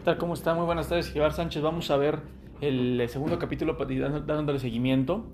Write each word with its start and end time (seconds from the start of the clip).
¿Qué 0.00 0.04
tal? 0.04 0.16
¿Cómo 0.16 0.32
está? 0.32 0.54
Muy 0.54 0.64
buenas 0.64 0.88
tardes, 0.88 1.12
Givar 1.12 1.34
Sánchez. 1.34 1.62
Vamos 1.62 1.90
a 1.90 1.98
ver 1.98 2.20
el 2.62 3.06
segundo 3.10 3.38
capítulo 3.38 3.76
dándole 4.26 4.58
seguimiento 4.58 5.26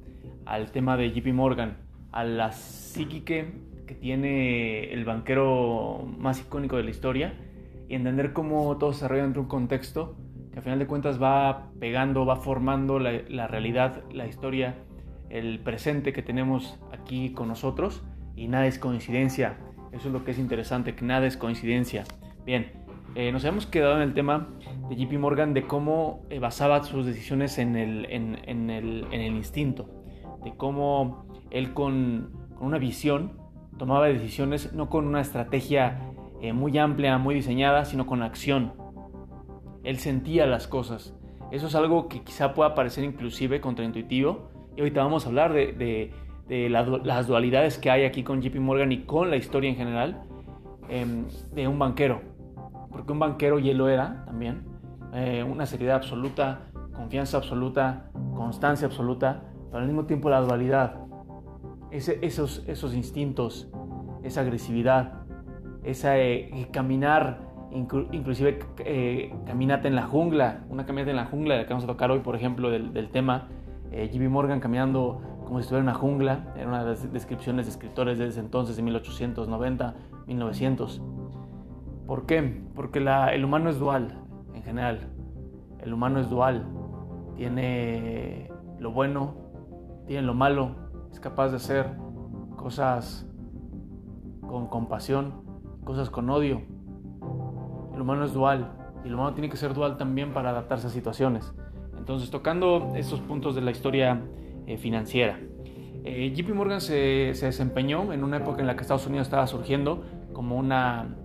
al 0.45 0.73
tema 0.73 0.97
de 0.97 1.13
JP 1.13 1.33
Morgan, 1.35 1.77
a 2.11 2.25
la 2.25 2.51
psíquique 2.51 3.61
que 3.87 3.95
tiene 3.95 4.93
el 4.93 5.05
banquero 5.05 6.05
más 6.19 6.41
icónico 6.41 6.77
de 6.79 6.83
la 6.83 6.91
historia 6.91 7.35
y 7.89 7.95
entender 7.95 8.33
cómo 8.33 8.77
todo 8.77 8.93
se 8.93 8.97
desarrolla 8.97 9.23
dentro 9.23 9.43
de 9.43 9.45
un 9.45 9.51
contexto 9.51 10.17
que 10.53 10.59
a 10.59 10.63
final 10.63 10.81
de 10.81 10.89
cuentas 10.89 11.23
va 11.23 11.71
pegando, 11.79 12.27
va 12.27 12.35
formando 12.35 12.99
la, 12.99 13.21
la 13.29 13.47
realidad, 13.47 14.03
la 14.11 14.27
historia, 14.27 14.75
el 15.31 15.61
presente 15.61 16.13
que 16.13 16.23
tenemos 16.23 16.77
aquí 16.91 17.31
con 17.31 17.47
nosotros 17.47 18.03
y 18.35 18.49
nada 18.49 18.67
es 18.67 18.81
coincidencia. 18.81 19.59
Eso 19.93 20.09
es 20.09 20.13
lo 20.13 20.25
que 20.25 20.33
es 20.33 20.41
interesante, 20.41 20.97
que 20.97 21.05
nada 21.05 21.25
es 21.29 21.37
coincidencia. 21.37 22.03
Bien, 22.45 22.73
eh, 23.17 23.33
nos 23.33 23.43
habíamos 23.45 23.65
quedado 23.65 23.97
en 23.97 24.03
el 24.03 24.13
tema 24.13 24.47
de 24.91 24.97
JP 24.97 25.19
Morgan 25.19 25.55
de 25.55 25.67
cómo 25.67 26.27
eh, 26.29 26.39
basaba 26.39 26.85
sus 26.85 27.07
decisiones 27.07 27.57
en 27.57 27.75
el, 27.75 28.05
en, 28.11 28.35
el, 28.69 29.07
en 29.11 29.21
el, 29.23 29.35
instinto, 29.35 29.89
de 30.45 30.55
cómo 30.55 31.25
él 31.51 31.73
con, 31.73 32.31
con, 32.55 32.67
una 32.67 32.77
visión 32.77 33.41
tomaba 33.79 34.07
decisiones 34.09 34.75
no 34.75 34.91
con 34.91 35.07
una 35.07 35.23
estrategia 35.23 36.13
eh, 36.43 36.53
muy 36.53 36.77
amplia, 36.77 37.17
muy 37.17 37.35
diseñada, 37.37 37.87
sino 37.87 38.05
con 38.05 38.23
acción. 38.23 38.75
Él 39.83 39.97
sentía 39.97 40.45
las 40.45 40.69
cosas. 40.69 41.17
Eso 41.51 41.69
es 41.69 41.75
algo 41.75 42.09
que 42.09 42.23
quizá 42.23 42.53
pueda 42.53 42.75
parecer 42.75 43.03
inclusive 43.05 43.63
contraintuitivo. 43.63 44.51
Y 44.77 44.81
ahorita 44.81 45.03
vamos 45.03 45.25
a 45.25 45.29
hablar 45.31 45.55
de, 45.55 45.73
de, 45.73 46.13
de 46.49 46.69
las 46.69 47.27
dualidades 47.27 47.79
que 47.79 47.91
hay 47.91 48.05
aquí 48.05 48.23
con 48.23 48.43
JP 48.43 48.57
Morgan 48.57 48.93
y 48.93 49.05
con 49.05 49.31
la 49.31 49.37
historia 49.37 49.71
en 49.71 49.77
general 49.77 50.23
em, 50.91 51.25
de 51.55 51.67
un 51.67 51.79
banquero 51.79 52.36
porque 52.97 53.13
un 53.13 53.19
banquero 53.19 53.59
y 53.59 53.75
lo 53.75 53.91
era 53.91 54.25
también, 54.25 54.65
eh, 55.13 55.45
una 55.47 55.67
seriedad 55.67 55.97
absoluta, 55.97 56.61
confianza 56.95 57.37
absoluta, 57.37 58.09
constancia 58.35 58.87
absoluta, 58.87 59.43
pero 59.67 59.81
al 59.83 59.87
mismo 59.87 60.07
tiempo 60.07 60.31
la 60.31 60.41
dualidad, 60.41 60.95
esos, 61.91 62.65
esos 62.67 62.95
instintos, 62.95 63.69
esa 64.23 64.41
agresividad, 64.41 65.27
esa 65.85 66.19
eh, 66.19 66.69
caminar, 66.73 67.43
inclusive 67.71 68.61
eh, 68.79 69.35
caminata 69.45 69.89
en 69.89 69.95
la 69.95 70.07
jungla, 70.07 70.65
una 70.71 70.87
caminata 70.87 71.11
en 71.11 71.17
la 71.17 71.27
jungla, 71.27 71.67
que 71.67 71.69
vamos 71.69 71.85
a 71.85 71.89
tocar 71.89 72.11
hoy, 72.11 72.21
por 72.21 72.35
ejemplo, 72.35 72.71
del, 72.71 72.95
del 72.95 73.11
tema, 73.11 73.49
eh, 73.93 74.09
Jimmy 74.11 74.29
Morgan 74.29 74.59
caminando 74.59 75.21
como 75.45 75.59
si 75.59 75.65
estuviera 75.65 75.83
en 75.83 75.89
una 75.91 75.99
jungla, 75.99 76.55
era 76.57 76.67
una 76.67 76.83
de 76.83 76.91
las 76.93 77.13
descripciones 77.13 77.67
de 77.67 77.73
escritores 77.73 78.19
desde 78.19 78.41
entonces, 78.41 78.75
de 78.75 78.83
1890, 78.83 79.95
1900. 80.27 81.03
¿Por 82.07 82.27
qué? 82.27 82.63
Porque 82.75 83.01
el 83.01 83.45
humano 83.45 83.69
es 83.69 83.79
dual 83.79 84.23
en 84.55 84.63
general. 84.63 85.09
El 85.81 85.93
humano 85.93 86.21
es 86.21 86.31
dual. 86.31 86.67
Tiene 87.37 88.51
lo 88.79 88.93
bueno, 88.93 89.35
tiene 90.07 90.23
lo 90.23 90.35
malo. 90.35 90.77
Es 91.11 91.19
capaz 91.19 91.49
de 91.49 91.57
hacer 91.57 91.91
cosas 92.57 93.27
con 94.41 94.69
compasión, 94.69 95.35
cosas 95.85 96.09
con 96.09 96.31
odio. 96.31 96.63
El 97.95 98.01
humano 98.01 98.25
es 98.25 98.33
dual 98.33 98.73
y 99.05 99.09
el 99.09 99.15
humano 99.15 99.35
tiene 99.35 99.49
que 99.49 99.57
ser 99.57 99.75
dual 99.75 99.97
también 99.97 100.33
para 100.33 100.51
adaptarse 100.51 100.87
a 100.87 100.91
situaciones. 100.91 101.53
Entonces, 101.97 102.31
tocando 102.31 102.93
estos 102.95 103.21
puntos 103.21 103.57
de 103.57 103.63
la 103.63 103.73
historia 103.73 104.23
eh, 104.67 104.77
financiera. 104.77 105.41
Eh, 106.05 106.33
JP 106.37 106.55
Morgan 106.55 106.81
se, 106.81 107.35
se 107.35 107.47
desempeñó 107.47 108.13
en 108.13 108.23
una 108.23 108.37
época 108.37 108.61
en 108.61 108.69
la 108.69 108.77
que 108.77 108.83
Estados 108.83 109.09
Unidos 109.09 109.27
estaba 109.27 109.49
surgiendo 109.49 110.05
como 110.33 110.57
una 110.57 111.17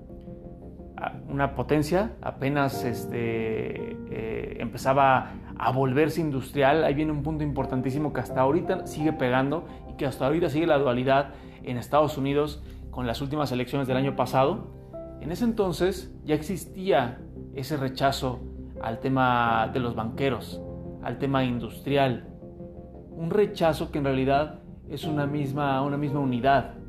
una 1.28 1.56
potencia, 1.56 2.14
apenas 2.22 2.84
este, 2.84 3.94
eh, 4.12 4.58
empezaba 4.60 5.32
a 5.58 5.72
volverse 5.72 6.22
industrial. 6.22 6.84
Ahí 6.84 6.94
viene 6.94 7.12
un 7.12 7.24
punto 7.24 7.44
importantísimo 7.44 8.14
que 8.14 8.22
hasta 8.22 8.42
ahorita 8.42 8.88
sigue 8.88 9.14
pegando 9.14 9.66
y 9.90 9.94
que 9.98 10.06
hasta 10.06 10.26
ahorita 10.26 10.50
sigue 10.50 10.68
la 10.68 10.78
dualidad 10.78 11.34
en 11.64 11.78
Estados 11.78 12.18
Unidos 12.18 12.64
con 12.92 13.08
las 13.08 13.22
últimas 13.22 13.52
elecciones 13.52 13.88
del 13.88 13.98
año 13.98 14.16
pasado. 14.16 14.72
En 15.22 15.32
ese 15.32 15.46
entonces 15.46 16.14
ya 16.24 16.36
existía 16.36 17.20
ese 17.56 17.78
rechazo 17.78 18.40
al 18.82 19.00
tema 19.00 19.70
de 19.74 19.80
los 19.80 19.96
banqueros, 19.96 20.62
al 21.04 21.18
tema 21.20 21.44
industrial. 21.44 22.28
Un 23.12 23.30
rechazo 23.30 23.92
que 23.92 24.00
en 24.00 24.06
realidad 24.06 24.62
es 24.90 25.06
una 25.06 25.26
misma, 25.26 25.82
una 25.84 25.98
misma 25.98 26.20
unidad 26.20 26.81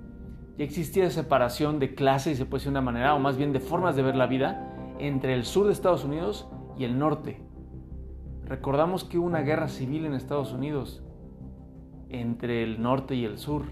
ya 0.57 0.65
existía 0.65 1.09
separación 1.11 1.79
de 1.79 1.95
clases, 1.95 2.39
se 2.39 2.45
puede 2.45 2.61
decir 2.61 2.73
de 2.73 2.79
una 2.79 2.85
manera, 2.85 3.15
o 3.15 3.19
más 3.19 3.37
bien 3.37 3.53
de 3.53 3.61
formas 3.61 3.97
de 3.97 4.03
ver 4.03 4.17
la 4.17 4.27
vida, 4.27 4.69
entre 4.99 5.35
el 5.35 5.45
sur 5.45 5.67
de 5.67 5.73
Estados 5.73 6.05
Unidos 6.05 6.49
y 6.77 6.85
el 6.85 6.99
norte. 6.99 7.41
Recordamos 8.45 9.05
que 9.05 9.19
hubo 9.19 9.27
una 9.27 9.41
guerra 9.41 9.69
civil 9.69 10.05
en 10.05 10.15
Estados 10.15 10.53
Unidos 10.53 11.03
entre 12.11 12.63
el 12.63 12.83
norte 12.83 13.15
y 13.15 13.25
el 13.25 13.39
sur, 13.39 13.63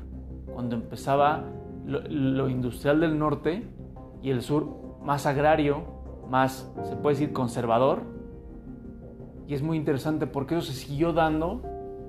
cuando 0.47 0.75
empezaba 0.75 1.45
lo, 1.85 2.49
industrial 2.49 3.01
del 3.01 3.19
norte 3.19 3.69
y 4.23 4.31
el 4.31 4.41
sur 4.41 4.99
más 5.03 5.27
agrario, 5.27 5.85
más, 6.29 6.73
se 6.85 6.97
puede 6.97 7.17
decir, 7.17 7.33
conservador. 7.33 8.03
Y 9.47 9.55
es 9.55 9.63
muy 9.63 9.77
interesante 9.77 10.27
porque 10.27 10.57
eso 10.57 10.67
se 10.67 10.73
siguió 10.73 11.13
dando 11.13 11.63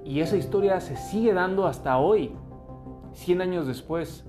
y 0.06 0.22
esa 0.22 0.38
historia 0.38 0.80
se 0.80 0.96
sigue 0.96 1.34
dando 1.34 1.68
hasta 1.68 1.98
hoy, 1.98 2.32
100 3.14 3.42
años 3.42 3.68
después 3.68 4.26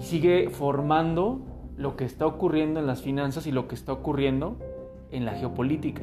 sigue 0.00 0.50
formando 0.50 1.46
lo 1.76 1.96
que 1.96 2.04
está 2.04 2.26
ocurriendo 2.26 2.80
en 2.80 2.86
las 2.86 3.02
finanzas 3.02 3.46
y 3.46 3.52
lo 3.52 3.68
que 3.68 3.74
está 3.74 3.92
ocurriendo 3.92 4.58
en 5.10 5.24
la 5.24 5.32
geopolítica. 5.32 6.02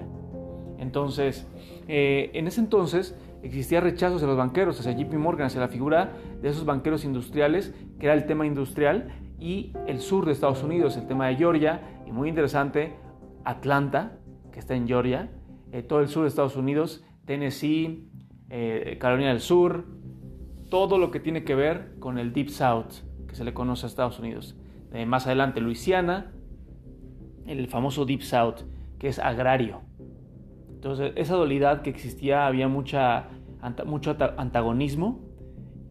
Entonces, 0.77 1.47
eh, 1.87 2.31
en 2.33 2.47
ese 2.47 2.61
entonces 2.61 3.17
existía 3.43 3.81
rechazo 3.81 4.15
hacia 4.15 4.27
los 4.27 4.37
banqueros, 4.37 4.79
hacia 4.79 4.91
JP 4.91 5.13
Morgan, 5.15 5.47
hacia 5.47 5.59
la 5.59 5.67
figura 5.67 6.13
de 6.41 6.49
esos 6.49 6.65
banqueros 6.65 7.03
industriales, 7.05 7.73
que 7.99 8.05
era 8.05 8.15
el 8.15 8.25
tema 8.25 8.45
industrial, 8.45 9.09
y 9.39 9.73
el 9.85 9.99
sur 9.99 10.25
de 10.25 10.31
Estados 10.31 10.63
Unidos, 10.63 10.97
el 10.97 11.07
tema 11.07 11.27
de 11.27 11.35
Georgia, 11.35 11.81
y 12.07 12.11
muy 12.11 12.29
interesante, 12.29 12.95
Atlanta, 13.43 14.17
que 14.51 14.59
está 14.59 14.75
en 14.75 14.87
Georgia, 14.87 15.29
eh, 15.71 15.83
todo 15.83 15.99
el 15.99 16.07
sur 16.07 16.23
de 16.23 16.29
Estados 16.29 16.55
Unidos, 16.55 17.03
Tennessee, 17.25 18.09
eh, 18.49 18.97
Carolina 18.99 19.29
del 19.29 19.41
Sur, 19.41 19.85
todo 20.69 20.97
lo 20.97 21.11
que 21.11 21.19
tiene 21.19 21.43
que 21.43 21.55
ver 21.55 21.95
con 21.99 22.17
el 22.17 22.33
Deep 22.33 22.49
South, 22.49 23.06
que 23.27 23.35
se 23.35 23.43
le 23.43 23.53
conoce 23.53 23.85
a 23.85 23.89
Estados 23.89 24.19
Unidos. 24.19 24.55
Eh, 24.93 25.05
más 25.05 25.25
adelante 25.27 25.61
Luisiana, 25.61 26.31
el 27.45 27.67
famoso 27.67 28.05
Deep 28.05 28.21
South, 28.21 28.61
que 28.99 29.07
es 29.07 29.19
agrario. 29.19 29.81
Entonces, 30.69 31.13
esa 31.15 31.35
dualidad 31.35 31.81
que 31.81 31.89
existía, 31.89 32.45
había 32.45 32.67
mucha, 32.67 33.29
mucho 33.85 34.15
antagonismo. 34.37 35.19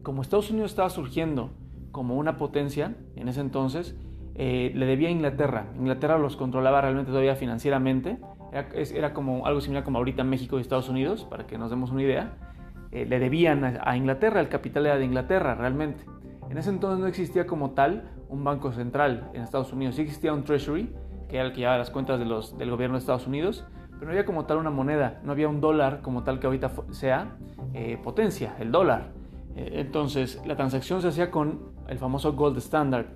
Como 0.01 0.21
Estados 0.21 0.49
Unidos 0.49 0.71
estaba 0.71 0.89
surgiendo 0.89 1.51
como 1.91 2.15
una 2.15 2.37
potencia 2.37 2.95
en 3.15 3.27
ese 3.27 3.41
entonces, 3.41 3.97
eh, 4.35 4.71
le 4.75 4.85
debía 4.85 5.09
a 5.09 5.11
Inglaterra. 5.11 5.67
Inglaterra 5.77 6.17
los 6.17 6.37
controlaba 6.37 6.79
realmente 6.79 7.09
todavía 7.09 7.35
financieramente. 7.35 8.17
Era, 8.51 8.69
era, 8.73 9.13
como 9.13 9.45
algo 9.45 9.61
similar 9.61 9.83
como 9.83 9.97
ahorita 9.97 10.23
México 10.23 10.57
y 10.57 10.61
Estados 10.61 10.89
Unidos, 10.89 11.25
para 11.25 11.47
que 11.47 11.57
nos 11.57 11.69
demos 11.69 11.91
una 11.91 12.03
idea. 12.03 12.33
Eh, 12.91 13.05
le 13.05 13.19
debían 13.19 13.79
a 13.81 13.97
Inglaterra, 13.97 14.39
el 14.39 14.49
capital 14.49 14.85
era 14.85 14.97
de 14.97 15.05
Inglaterra 15.05 15.55
realmente. 15.55 16.05
En 16.49 16.57
ese 16.57 16.69
entonces 16.69 16.99
no 16.99 17.07
existía 17.07 17.45
como 17.45 17.71
tal 17.71 18.11
un 18.29 18.43
banco 18.43 18.71
central 18.71 19.29
en 19.33 19.41
Estados 19.41 19.73
Unidos. 19.73 19.95
Sí 19.95 20.01
existía 20.01 20.33
un 20.33 20.43
treasury, 20.43 20.93
que 21.27 21.37
era 21.37 21.45
el 21.45 21.51
que 21.51 21.59
llevaba 21.59 21.77
las 21.77 21.89
cuentas 21.89 22.19
del 22.19 22.71
gobierno 22.71 22.95
de 22.95 22.99
Estados 22.99 23.27
Unidos, 23.27 23.65
pero 23.91 24.05
no 24.05 24.11
había 24.11 24.25
como 24.25 24.45
tal 24.45 24.57
una 24.57 24.69
moneda, 24.69 25.19
no 25.23 25.31
había 25.31 25.49
un 25.49 25.59
dólar 25.59 26.01
como 26.01 26.23
tal 26.23 26.39
que 26.39 26.47
ahorita 26.47 26.71
sea 26.91 27.35
eh, 27.73 27.97
potencia, 28.01 28.55
el 28.59 28.71
dólar. 28.71 29.11
Eh, 29.55 29.81
entonces 29.81 30.41
la 30.45 30.55
transacción 30.55 31.01
se 31.01 31.09
hacía 31.09 31.31
con 31.31 31.73
el 31.87 31.97
famoso 31.97 32.33
gold 32.33 32.57
standard, 32.57 33.07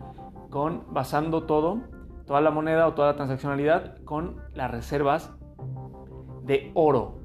con 0.49 0.83
basando 0.91 1.43
todo, 1.43 1.81
toda 2.25 2.41
la 2.41 2.51
moneda 2.51 2.87
o 2.87 2.93
toda 2.93 3.09
la 3.09 3.15
transaccionalidad 3.15 3.97
con 4.03 4.37
las 4.53 4.71
reservas 4.71 5.31
de 6.43 6.71
oro. 6.73 7.20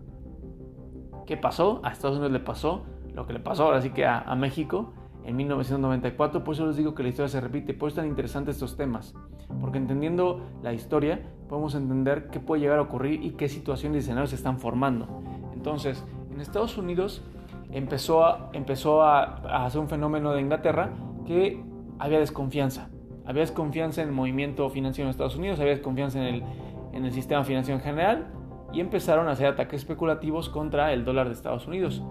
¿Qué 1.26 1.37
pasó? 1.37 1.81
A 1.82 1.90
Estados 1.90 2.17
Unidos 2.17 2.32
le 2.32 2.40
pasó 2.40 2.84
lo 3.14 3.26
que 3.26 3.32
le 3.32 3.40
pasó 3.40 3.64
ahora 3.64 3.81
sí 3.81 3.90
que 3.90 4.05
a, 4.05 4.20
a 4.20 4.37
México 4.37 4.93
en 5.25 5.37
1994. 5.37 6.44
Por 6.44 6.55
eso 6.55 6.67
les 6.67 6.76
digo 6.76 6.94
que 6.94 7.02
la 7.02 7.08
historia 7.08 7.28
se 7.28 7.40
repite. 7.40 7.75
Por 7.75 7.90
eso 7.90 8.02
es 8.02 8.32
tan 8.32 8.49
estos 8.49 8.76
temas. 8.76 9.14
Porque 9.61 9.78
entendiendo 9.78 10.43
la 10.62 10.73
historia 10.73 11.20
podemos 11.49 11.75
entender 11.75 12.28
qué 12.28 12.40
puede 12.40 12.61
llegar 12.61 12.78
a 12.78 12.82
ocurrir 12.82 13.23
y 13.23 13.31
qué 13.31 13.49
situaciones 13.49 13.96
y 13.96 13.99
escenarios 14.00 14.31
se 14.31 14.37
están 14.37 14.58
formando. 14.58 15.23
Entonces, 15.55 16.05
en 16.32 16.40
Estados 16.40 16.76
Unidos 16.78 17.23
empezó 17.72 18.25
a, 18.25 18.50
empezó 18.52 19.02
a, 19.02 19.64
hacer 19.64 19.81
un 19.81 19.88
fenómeno 19.88 20.32
de 20.32 20.43
Inglaterra 20.43 20.90
que 21.26 21.62
había 21.99 22.20
desconfianza. 22.20 22.88
Había 23.25 23.40
desconfianza 23.40 24.02
en 24.02 24.08
el 24.08 24.14
movimiento 24.14 24.69
financiero 24.70 25.08
en 25.08 25.11
Estados 25.11 25.37
Unidos, 25.37 25.58
había 25.58 25.72
desconfianza 25.72 26.20
en 26.20 26.34
el, 26.34 26.43
en 26.93 27.05
el 27.05 27.12
sistema 27.12 27.43
financiero 27.43 27.79
en 27.79 27.84
general 27.84 28.26
y 28.72 28.80
empezaron 28.80 29.28
a 29.28 29.32
hacer 29.32 29.46
ataques 29.46 29.82
especulativos 29.82 30.48
contra 30.48 30.92
el 30.92 31.04
dólar 31.04 31.28
de 31.28 31.34
Estados 31.34 31.66
Unidos. 31.66 32.02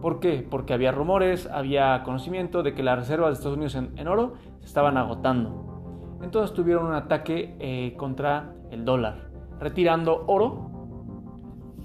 ¿Por 0.00 0.20
qué? 0.20 0.46
Porque 0.48 0.72
había 0.72 0.92
rumores, 0.92 1.46
había 1.46 2.02
conocimiento 2.04 2.62
de 2.62 2.74
que 2.74 2.82
las 2.82 2.98
reservas 2.98 3.30
de 3.30 3.34
Estados 3.34 3.56
Unidos 3.56 3.74
en, 3.74 4.08
oro 4.08 4.34
se 4.60 4.66
estaban 4.66 4.96
agotando. 4.96 6.18
Entonces 6.22 6.54
tuvieron 6.54 6.86
un 6.86 6.94
ataque 6.94 7.56
eh, 7.58 7.94
contra 7.96 8.54
el 8.70 8.84
dólar. 8.84 9.30
retirando 9.58 10.24
oro, 10.26 10.70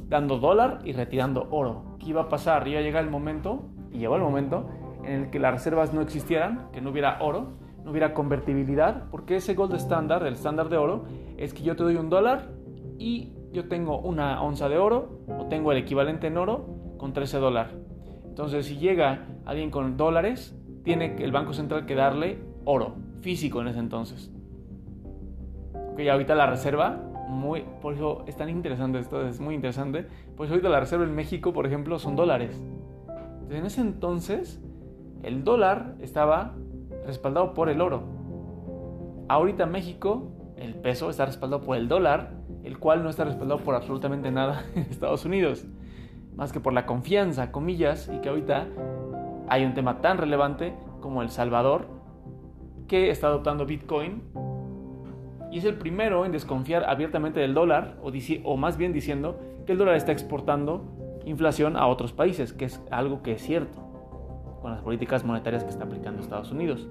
dando 0.08 0.40
dólar 0.40 0.80
y 0.84 0.92
retirando 0.92 1.48
oro. 1.52 1.96
¿Qué 2.00 2.10
iba 2.10 2.24
a 2.24 2.30
pasar? 2.30 2.68
Iba 2.68 2.80
a 2.80 2.84
llegar 2.84 3.04
el 3.04 3.10
momento, 3.10 3.70
y 3.92 4.00
llegó 4.00 4.18
el 4.18 4.22
momento, 4.22 4.70
en 5.04 5.24
el 5.24 5.30
que 5.30 5.40
las 5.40 5.54
reservas 5.54 5.94
no 5.94 6.02
existieran, 6.02 6.70
que 6.74 6.82
no 6.82 6.90
hubiera 6.90 7.22
oro, 7.22 7.54
no 7.84 7.92
hubiera 7.92 8.14
convertibilidad, 8.14 9.06
porque 9.10 9.38
ese 9.38 9.56
gold 9.56 9.74
estándar, 9.74 10.26
el 10.28 10.34
estándar 10.34 10.70
de 10.70 10.78
oro, 10.78 11.06
es 11.38 11.54
que 11.54 11.64
yo 11.64 11.76
te 11.76 11.84
doy 11.84 11.96
un 11.96 12.10
dólar 12.10 12.50
y 13.00 13.34
yo 13.52 13.68
tengo 13.68 14.00
una 14.00 14.42
onza 14.42 14.70
de 14.70 14.78
oro 14.78 15.20
o 15.28 15.46
tengo 15.46 15.72
el 15.72 15.78
equivalente 15.78 16.28
en 16.28 16.38
oro 16.38 16.66
con 16.98 17.14
13 17.14 17.38
dólares. 17.38 17.74
Entonces, 18.26 18.66
si 18.66 18.78
llega 18.78 19.26
alguien 19.46 19.72
con 19.72 19.98
dólares, 19.98 20.58
tiene 20.84 21.16
el 21.20 21.32
Banco 21.32 21.54
Central 21.54 21.86
que 21.86 21.96
darle 21.96 22.40
oro 22.64 22.96
físico 23.22 23.62
en 23.62 23.68
ese 23.68 23.80
entonces. 23.80 24.32
Ok, 25.94 26.00
ahorita 26.10 26.36
la 26.36 26.48
reserva, 26.48 26.98
muy, 27.28 27.66
por 27.82 27.94
eso 27.94 28.24
es 28.28 28.36
tan 28.36 28.50
interesante 28.50 29.00
esto, 29.00 29.26
es 29.28 29.40
muy 29.40 29.56
interesante. 29.56 30.08
Pues 30.38 30.50
ahorita 30.50 30.70
la 30.70 30.80
reserva 30.80 31.04
en 31.04 31.14
México, 31.14 31.54
por 31.54 31.66
ejemplo, 31.66 32.00
son 32.00 32.16
dólares. 32.16 32.64
Entonces, 33.10 33.60
en 33.60 33.66
ese 33.66 33.82
entonces, 33.82 34.62
el 35.24 35.44
dólar 35.44 35.96
estaba 36.00 36.56
respaldado 37.06 37.54
por 37.54 37.70
el 37.70 37.82
oro. 37.82 38.04
Ahorita 39.28 39.66
México, 39.66 40.32
el 40.56 40.76
peso 40.76 41.10
está 41.10 41.26
respaldado 41.26 41.64
por 41.64 41.78
el 41.78 41.88
dólar, 41.88 42.41
el 42.64 42.80
cual 42.80 43.04
no 43.04 43.10
está 43.10 43.24
respaldado 43.24 43.60
por 43.62 43.76
absolutamente 43.76 44.32
nada 44.32 44.66
en 44.76 44.84
Estados 44.84 45.26
Unidos. 45.26 45.66
Más 46.36 46.52
que 46.52 46.60
por 46.60 46.74
la 46.74 46.86
confianza, 46.86 47.52
comillas, 47.52 48.10
y 48.14 48.20
que 48.20 48.30
ahorita 48.30 48.68
hay 49.50 49.66
un 49.66 49.74
tema 49.74 50.02
tan 50.02 50.18
relevante 50.18 50.74
como 51.02 51.22
El 51.22 51.30
Salvador, 51.30 51.88
que 52.88 53.10
está 53.10 53.28
adoptando 53.28 53.66
Bitcoin 53.66 54.22
y 55.52 55.58
es 55.58 55.66
el 55.66 55.76
primero 55.76 56.26
en 56.26 56.32
desconfiar 56.32 56.86
abiertamente 56.90 57.40
del 57.42 57.54
dólar, 57.54 57.98
o, 58.02 58.12
o 58.44 58.58
más 58.58 58.78
bien 58.78 58.94
diciendo 58.94 59.38
que 59.66 59.74
el 59.74 59.78
dólar 59.78 59.96
está 59.96 60.14
exportando 60.14 61.20
inflación 61.26 61.76
a 61.76 61.88
otros 61.88 62.14
países, 62.14 62.54
que 62.54 62.66
es 62.66 62.82
algo 62.90 63.22
que 63.22 63.34
es 63.34 63.42
cierto 63.42 63.80
con 64.62 64.72
las 64.72 64.82
políticas 64.82 65.26
monetarias 65.26 65.64
que 65.64 65.70
está 65.70 65.84
aplicando 65.84 66.22
Estados 66.22 66.52
Unidos. 66.52 66.88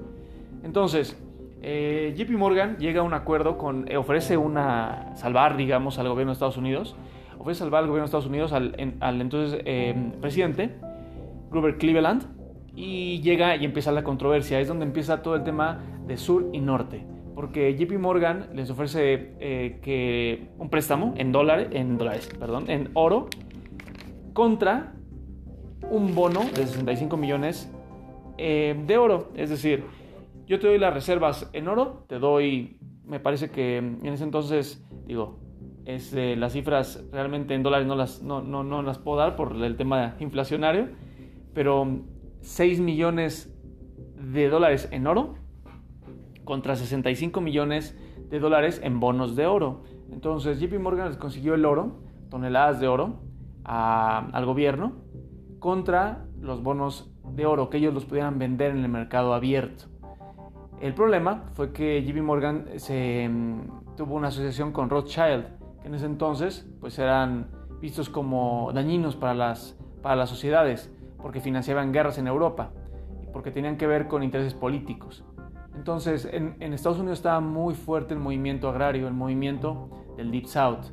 Entonces, 0.63 1.17
eh, 1.63 2.15
JP 2.17 2.31
Morgan 2.39 2.77
llega 2.79 3.01
a 3.01 3.05
un 3.05 3.13
acuerdo 3.13 3.59
con, 3.59 3.91
eh, 3.91 3.97
ofrece 3.97 4.37
una, 4.37 5.15
salvar, 5.17 5.57
digamos, 5.57 5.99
al 5.99 6.09
gobierno 6.09 6.31
de 6.31 6.35
Estados 6.35 6.57
Unidos, 6.57 6.97
ofrece 7.39 7.59
salvar 7.59 7.83
al 7.83 7.89
gobierno 7.89 8.05
de 8.05 8.07
Estados 8.07 8.27
Unidos 8.27 8.53
al, 8.53 9.21
entonces 9.21 9.61
eh, 9.65 10.13
presidente, 10.21 10.77
Grover 11.51 11.77
Cleveland, 11.77 12.25
y 12.75 13.21
llega 13.21 13.57
y 13.57 13.65
empieza 13.65 13.93
la 13.93 14.03
controversia, 14.03 14.59
es 14.61 14.69
donde 14.69 14.87
empieza 14.87 15.23
todo 15.23 15.35
el 15.35 15.45
tema 15.45 15.81
de 16.07 16.17
sur 16.17 16.49
y 16.53 16.61
norte, 16.61 17.05
porque 17.35 17.77
JP 17.77 17.99
Morgan 17.99 18.49
les 18.55 18.71
ofrece 18.71 19.35
que 19.83 20.49
un 20.57 20.71
préstamo 20.71 21.13
en 21.17 21.33
dólares, 21.33 21.69
en 21.73 21.99
dólares, 21.99 22.31
perdón, 22.39 22.71
en 22.71 22.91
oro, 22.95 23.29
contra 24.33 24.95
un 25.91 26.15
bono 26.15 26.41
de 26.55 26.67
65 26.67 27.17
millones 27.17 27.71
de 28.39 28.97
oro, 28.99 29.31
es 29.35 29.51
decir, 29.51 29.85
yo 30.51 30.59
te 30.59 30.67
doy 30.67 30.79
las 30.79 30.93
reservas 30.93 31.49
en 31.53 31.69
oro, 31.69 32.05
te 32.09 32.19
doy, 32.19 32.77
me 33.05 33.21
parece 33.21 33.51
que 33.51 33.77
en 33.77 34.05
ese 34.05 34.25
entonces, 34.25 34.85
digo, 35.07 35.39
es, 35.85 36.13
las 36.13 36.55
cifras 36.55 37.05
realmente 37.13 37.55
en 37.55 37.63
dólares 37.63 37.87
no 37.87 37.95
las, 37.95 38.21
no, 38.25 38.43
no, 38.43 38.65
no 38.65 38.83
las 38.83 38.99
puedo 38.99 39.19
dar 39.19 39.37
por 39.37 39.55
el 39.55 39.77
tema 39.77 40.17
inflacionario, 40.19 40.89
pero 41.55 42.01
6 42.41 42.81
millones 42.81 43.57
de 44.17 44.49
dólares 44.49 44.89
en 44.91 45.07
oro 45.07 45.35
contra 46.43 46.75
65 46.75 47.41
millones 47.41 47.97
de 48.29 48.41
dólares 48.41 48.81
en 48.83 48.99
bonos 48.99 49.37
de 49.37 49.47
oro. 49.47 49.85
Entonces 50.11 50.59
JP 50.59 50.81
Morgan 50.81 51.11
les 51.11 51.17
consiguió 51.17 51.55
el 51.55 51.65
oro, 51.65 52.01
toneladas 52.29 52.81
de 52.81 52.89
oro, 52.89 53.21
al 53.63 54.45
gobierno 54.47 54.95
contra 55.61 56.27
los 56.41 56.61
bonos 56.61 57.09
de 57.37 57.47
oro, 57.47 57.71
que 57.71 57.77
ellos 57.77 57.95
los 57.95 58.05
pudieran 58.05 58.41
vender 58.41 58.73
en 58.73 58.79
el 58.79 58.89
mercado 58.89 59.33
abierto. 59.33 59.90
El 60.81 60.95
problema 60.95 61.45
fue 61.53 61.73
que 61.73 62.03
JP 62.03 62.23
Morgan 62.23 62.65
se, 62.77 63.29
mm, 63.29 63.97
tuvo 63.97 64.15
una 64.15 64.29
asociación 64.29 64.73
con 64.73 64.89
Rothschild, 64.89 65.45
que 65.83 65.89
en 65.89 65.95
ese 65.95 66.07
entonces 66.07 66.67
pues 66.81 66.99
eran 66.99 67.49
vistos 67.83 68.09
como 68.09 68.71
dañinos 68.73 69.15
para 69.15 69.35
las, 69.35 69.79
para 70.01 70.17
las 70.17 70.31
sociedades, 70.31 70.91
porque 71.21 71.41
financiaban 71.41 71.93
guerras 71.93 72.17
en 72.17 72.27
Europa 72.27 72.71
y 73.23 73.27
porque 73.27 73.51
tenían 73.51 73.77
que 73.77 73.87
ver 73.87 74.09
con 74.09 74.23
intereses 74.23 74.55
políticos. 74.55 75.23
Entonces 75.77 76.27
en, 76.33 76.57
Estados 76.73 76.99
Unidos 76.99 77.19
estaba 77.19 77.41
muy 77.41 77.75
fuerte 77.75 78.15
el 78.15 78.21
movimiento 78.21 78.71
agrario, 78.71 79.07
el 79.07 79.15
movimiento 79.15 79.91
del 80.17 80.31
Deep 80.31 80.47
South. 80.47 80.87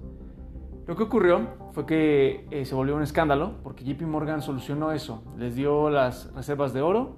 Lo 0.86 0.98
que 0.98 1.04
ocurrió 1.04 1.48
fue 1.72 1.86
que 1.86 2.46
eh, 2.52 2.66
se 2.66 2.76
volvió 2.76 2.98
un 2.98 3.04
escándalo 3.04 3.56
porque 3.64 3.86
JP 3.86 4.02
Morgan 4.02 4.42
solucionó 4.42 4.92
eso, 4.92 5.24
les 5.38 5.56
dio 5.56 5.90
las 5.90 6.34
reservas 6.34 6.74
de 6.74 6.82
oro 6.82 7.16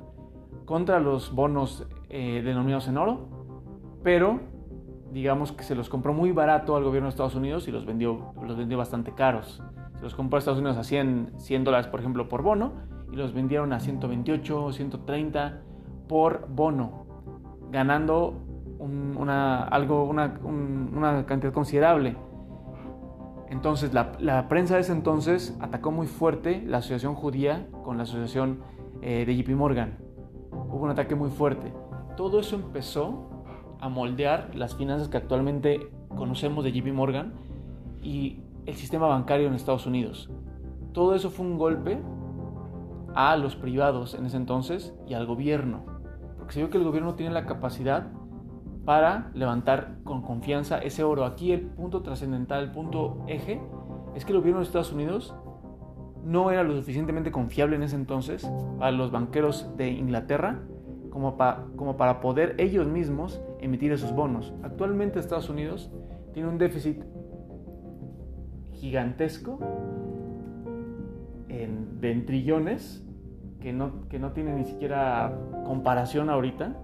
contra 0.66 1.00
los 1.00 1.34
bonos 1.34 1.88
eh, 2.10 2.42
denominados 2.44 2.88
en 2.88 2.98
oro, 2.98 3.28
pero 4.04 4.40
digamos 5.12 5.52
que 5.52 5.64
se 5.64 5.76
los 5.76 5.90
compró 5.90 6.14
muy 6.14 6.32
barato 6.32 6.76
al 6.76 6.84
gobierno 6.84 7.08
de 7.08 7.12
Estados 7.12 7.36
Unidos 7.36 7.68
y 7.68 7.72
los 7.72 7.86
vendió, 7.86 8.34
los 8.46 8.58
vendió 8.58 8.78
bastante 8.78 9.14
caros. 9.14 9.62
Se 9.98 10.04
los 10.04 10.16
compró 10.16 10.38
a 10.38 10.40
Estados 10.40 10.60
Unidos 10.60 10.78
a 10.78 10.84
100, 10.84 11.34
100 11.38 11.64
dólares, 11.64 11.88
por 11.88 12.00
ejemplo, 12.00 12.30
por 12.30 12.42
bono, 12.42 12.74
y 13.12 13.16
los 13.16 13.34
vendieron 13.34 13.74
a 13.74 13.80
128 13.80 14.66
o 14.66 14.72
130 14.72 15.62
por 16.08 16.48
bono, 16.50 17.06
ganando 17.72 18.46
una, 18.80 19.64
algo, 19.64 20.06
una, 20.06 20.40
una, 20.44 21.26
cantidad 21.26 21.52
considerable. 21.52 22.16
Entonces, 23.50 23.94
la, 23.94 24.14
la, 24.20 24.48
prensa 24.48 24.76
de 24.76 24.82
ese 24.82 24.94
entonces 24.94 25.58
atacó 25.60 25.92
muy 25.92 26.08
fuerte 26.08 26.64
la 26.66 26.78
asociación 26.78 27.16
judía 27.16 27.68
con 27.84 27.98
la 27.98 28.04
asociación 28.04 28.60
eh, 29.02 29.26
de 29.26 29.36
JP 29.36 29.50
Morgan 29.56 30.10
hubo 30.52 30.86
un 30.86 30.92
ataque 30.92 31.16
muy 31.16 31.30
fuerte. 31.30 31.74
Todo 32.20 32.42
eso 32.42 32.58
empezó 32.58 33.30
a 33.80 33.88
moldear 33.88 34.54
las 34.54 34.76
finanzas 34.76 35.08
que 35.08 35.16
actualmente 35.16 35.90
conocemos 36.10 36.66
de 36.66 36.74
JP 36.74 36.92
Morgan 36.92 37.32
y 38.04 38.42
el 38.66 38.76
sistema 38.76 39.08
bancario 39.08 39.48
en 39.48 39.54
Estados 39.54 39.86
Unidos. 39.86 40.30
Todo 40.92 41.16
eso 41.16 41.30
fue 41.30 41.46
un 41.46 41.58
golpe 41.58 41.98
a 43.16 43.38
los 43.38 43.56
privados 43.56 44.16
en 44.16 44.26
ese 44.26 44.36
entonces 44.36 44.94
y 45.08 45.14
al 45.14 45.28
gobierno, 45.28 45.86
porque 46.38 46.56
se 46.56 46.60
vio 46.60 46.70
que 46.70 46.78
el 46.78 46.84
gobierno 46.84 47.16
tiene 47.16 47.34
la 47.34 47.46
capacidad 47.46 48.08
para 48.84 49.32
levantar 49.34 50.00
con 50.04 50.22
confianza 50.22 50.78
ese 50.80 51.06
oro. 51.06 51.24
Aquí 51.24 51.54
el 51.54 51.62
punto 51.68 52.02
trascendental, 52.02 52.66
el 52.66 52.72
punto 52.72 53.24
eje, 53.28 53.62
es 54.14 54.26
que 54.26 54.34
el 54.34 54.40
gobierno 54.40 54.60
de 54.60 54.66
Estados 54.66 54.92
Unidos 54.92 55.34
no 56.26 56.52
era 56.52 56.64
lo 56.64 56.76
suficientemente 56.76 57.32
confiable 57.32 57.78
en 57.78 57.84
ese 57.84 57.96
entonces 57.96 58.52
para 58.78 58.92
los 58.92 59.10
banqueros 59.10 59.70
de 59.78 59.92
Inglaterra 59.92 60.60
como, 61.10 61.38
para 61.38 62.22
poder 62.22 62.56
ellos 62.58 62.88
mismos 62.88 63.42
emitir 63.60 63.92
esos 63.92 64.16
bonos. 64.16 64.54
Actualmente 64.64 65.20
Estados 65.20 65.50
Unidos 65.50 65.92
tiene 66.34 66.50
un 66.50 66.58
déficit 66.58 67.04
gigantesco 68.74 69.60
en, 71.50 72.00
de 72.00 72.16
trillones 72.22 73.06
que 73.60 73.74
no, 73.74 74.08
que 74.08 74.20
no 74.20 74.32
tiene 74.32 74.56
ni 74.56 74.66
siquiera 74.66 75.38
comparación 75.66 76.30
ahorita 76.30 76.76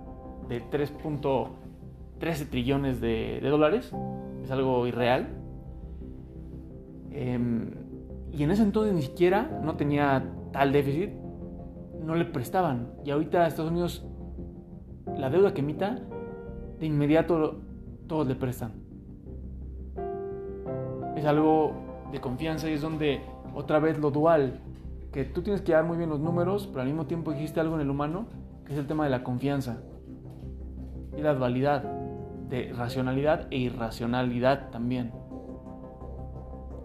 de 0.50 0.62
3.13 0.64 2.50
trillones 2.50 3.02
de, 3.02 3.40
dólares. 3.42 3.94
Es 4.44 4.52
algo 4.52 4.86
irreal. 4.88 5.28
Em, 7.12 7.72
y 8.32 8.44
en 8.44 8.52
ese 8.52 8.64
entonces 8.64 8.94
ni 8.94 9.02
siquiera 9.02 9.62
no 9.64 9.76
tenía 9.78 10.30
tal 10.52 10.74
déficit, 10.74 11.12
no 12.04 12.16
le 12.16 12.26
prestaban. 12.26 12.90
Y 13.06 13.12
ahorita 13.12 13.48
Estados 13.48 13.72
Unidos, 13.72 14.06
la 15.18 15.30
deuda 15.30 15.54
que 15.54 15.62
emita, 15.62 16.00
de 16.80 16.86
inmediato 16.86 17.62
todos 18.08 18.28
le 18.28 18.36
prestan. 18.36 18.74
Es 21.16 21.26
algo 21.26 21.74
de 22.12 22.20
confianza 22.20 22.70
y 22.70 22.74
es 22.74 22.82
donde 22.82 23.22
otra 23.54 23.80
vez 23.80 23.98
lo 23.98 24.12
dual, 24.12 24.60
que 25.12 25.24
tú 25.24 25.42
tienes 25.42 25.62
que 25.62 25.72
dar 25.72 25.86
muy 25.86 25.98
bien 25.98 26.10
los 26.10 26.20
números, 26.20 26.68
pero 26.68 26.82
al 26.82 26.88
mismo 26.88 27.06
tiempo 27.06 27.32
existe 27.32 27.60
algo 27.60 27.76
en 27.76 27.82
el 27.82 27.90
humano, 27.90 28.28
que 28.66 28.74
es 28.74 28.80
el 28.80 28.88
tema 28.88 29.06
de 29.06 29.10
la 29.12 29.24
confianza 29.24 29.78
y 31.18 31.22
la 31.22 31.34
dualidad 31.34 31.84
de 32.50 32.74
racionalidad 32.74 33.48
e 33.50 33.58
irracionalidad 33.58 34.70
también. 34.72 35.14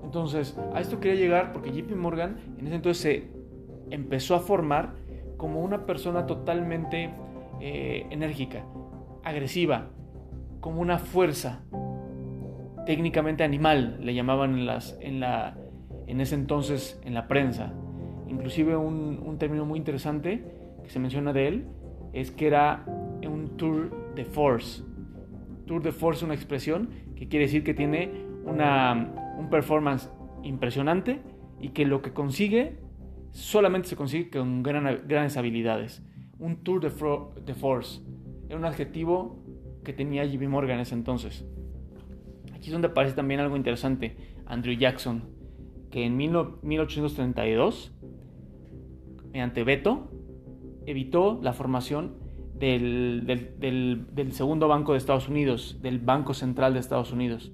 Entonces, 0.05 0.59
a 0.73 0.81
esto 0.81 1.01
quería 1.01 1.21
llegar 1.21 1.53
porque 1.53 1.73
JP 1.73 1.97
Morgan 1.97 2.37
en 2.59 2.67
ese 2.67 2.77
entonces 2.77 3.03
se 3.03 3.31
empezó 3.91 4.35
a 4.35 4.41
formar 4.41 4.95
como 5.37 5.61
una 5.63 5.87
persona 5.87 6.27
totalmente 6.27 7.13
eh, 7.61 8.07
enérgica, 8.11 8.65
agresiva, 9.23 9.91
como 10.61 10.81
una 10.81 10.99
fuerza 10.99 11.63
técnicamente 12.87 13.45
animal, 13.45 13.99
le 14.01 14.15
llamaban 14.15 14.55
en, 14.55 14.67
las, 14.67 14.99
la, 15.03 15.57
en 16.07 16.21
ese 16.21 16.35
entonces 16.35 17.01
en 17.05 17.15
la 17.15 17.29
prensa. 17.29 17.73
Inclusive 18.29 18.77
un, 18.77 19.37
término 19.39 19.65
muy 19.65 19.79
interesante 19.79 20.45
que 20.83 20.91
se 20.91 20.99
menciona 20.99 21.33
de 21.33 21.49
él 21.49 21.67
es 22.13 22.31
que 22.31 22.47
era 22.47 22.85
un 22.87 23.57
tour 23.57 24.15
de 24.15 24.25
force. 24.25 24.83
Tour 25.67 25.83
de 25.83 25.93
force 25.93 26.19
es 26.19 26.23
una 26.25 26.35
expresión 26.35 26.91
que 27.17 27.29
quiere 27.29 27.47
decir 27.47 27.65
que 27.65 27.75
tiene 27.75 28.11
una, 28.45 29.13
un 29.39 29.49
performance 29.51 30.11
impresionante 30.43 31.21
y 31.61 31.71
que 31.71 31.85
lo 31.85 32.03
que 32.03 32.13
consigue 32.13 32.79
solamente 33.33 33.89
se 33.89 33.97
consigue 33.97 34.31
con 34.31 34.63
grandes 34.63 35.37
habilidades. 35.37 36.03
Un 36.41 36.57
tour 36.65 36.81
de, 36.81 36.91
force. 37.55 38.01
Era 38.49 38.59
un 38.59 38.65
adjetivo 38.65 39.39
que 39.85 39.93
tenía 39.93 40.25
JP 40.25 40.49
Morgan 40.49 40.77
en 40.77 40.81
ese 40.81 40.95
entonces. 40.95 41.45
Aquí 42.55 42.67
es 42.67 42.73
donde 42.73 42.89
aparece 42.89 43.15
también 43.15 43.41
algo 43.41 43.57
interesante. 43.57 44.17
Andrew 44.47 44.75
Jackson, 44.75 45.25
que 45.91 46.05
en 46.05 46.17
1832, 46.17 47.93
mediante 49.33 49.65
veto, 49.65 50.11
evitó 50.87 51.39
la 51.43 51.53
formación 51.53 52.17
del, 52.55 53.25
del, 53.27 54.33
segundo 54.33 54.67
banco 54.67 54.93
de 54.93 54.99
Estados 54.99 55.29
Unidos, 55.29 55.79
del 55.83 55.99
Banco 55.99 56.33
Central 56.33 56.73
de 56.73 56.81
Estados 56.81 57.13
Unidos. 57.13 57.53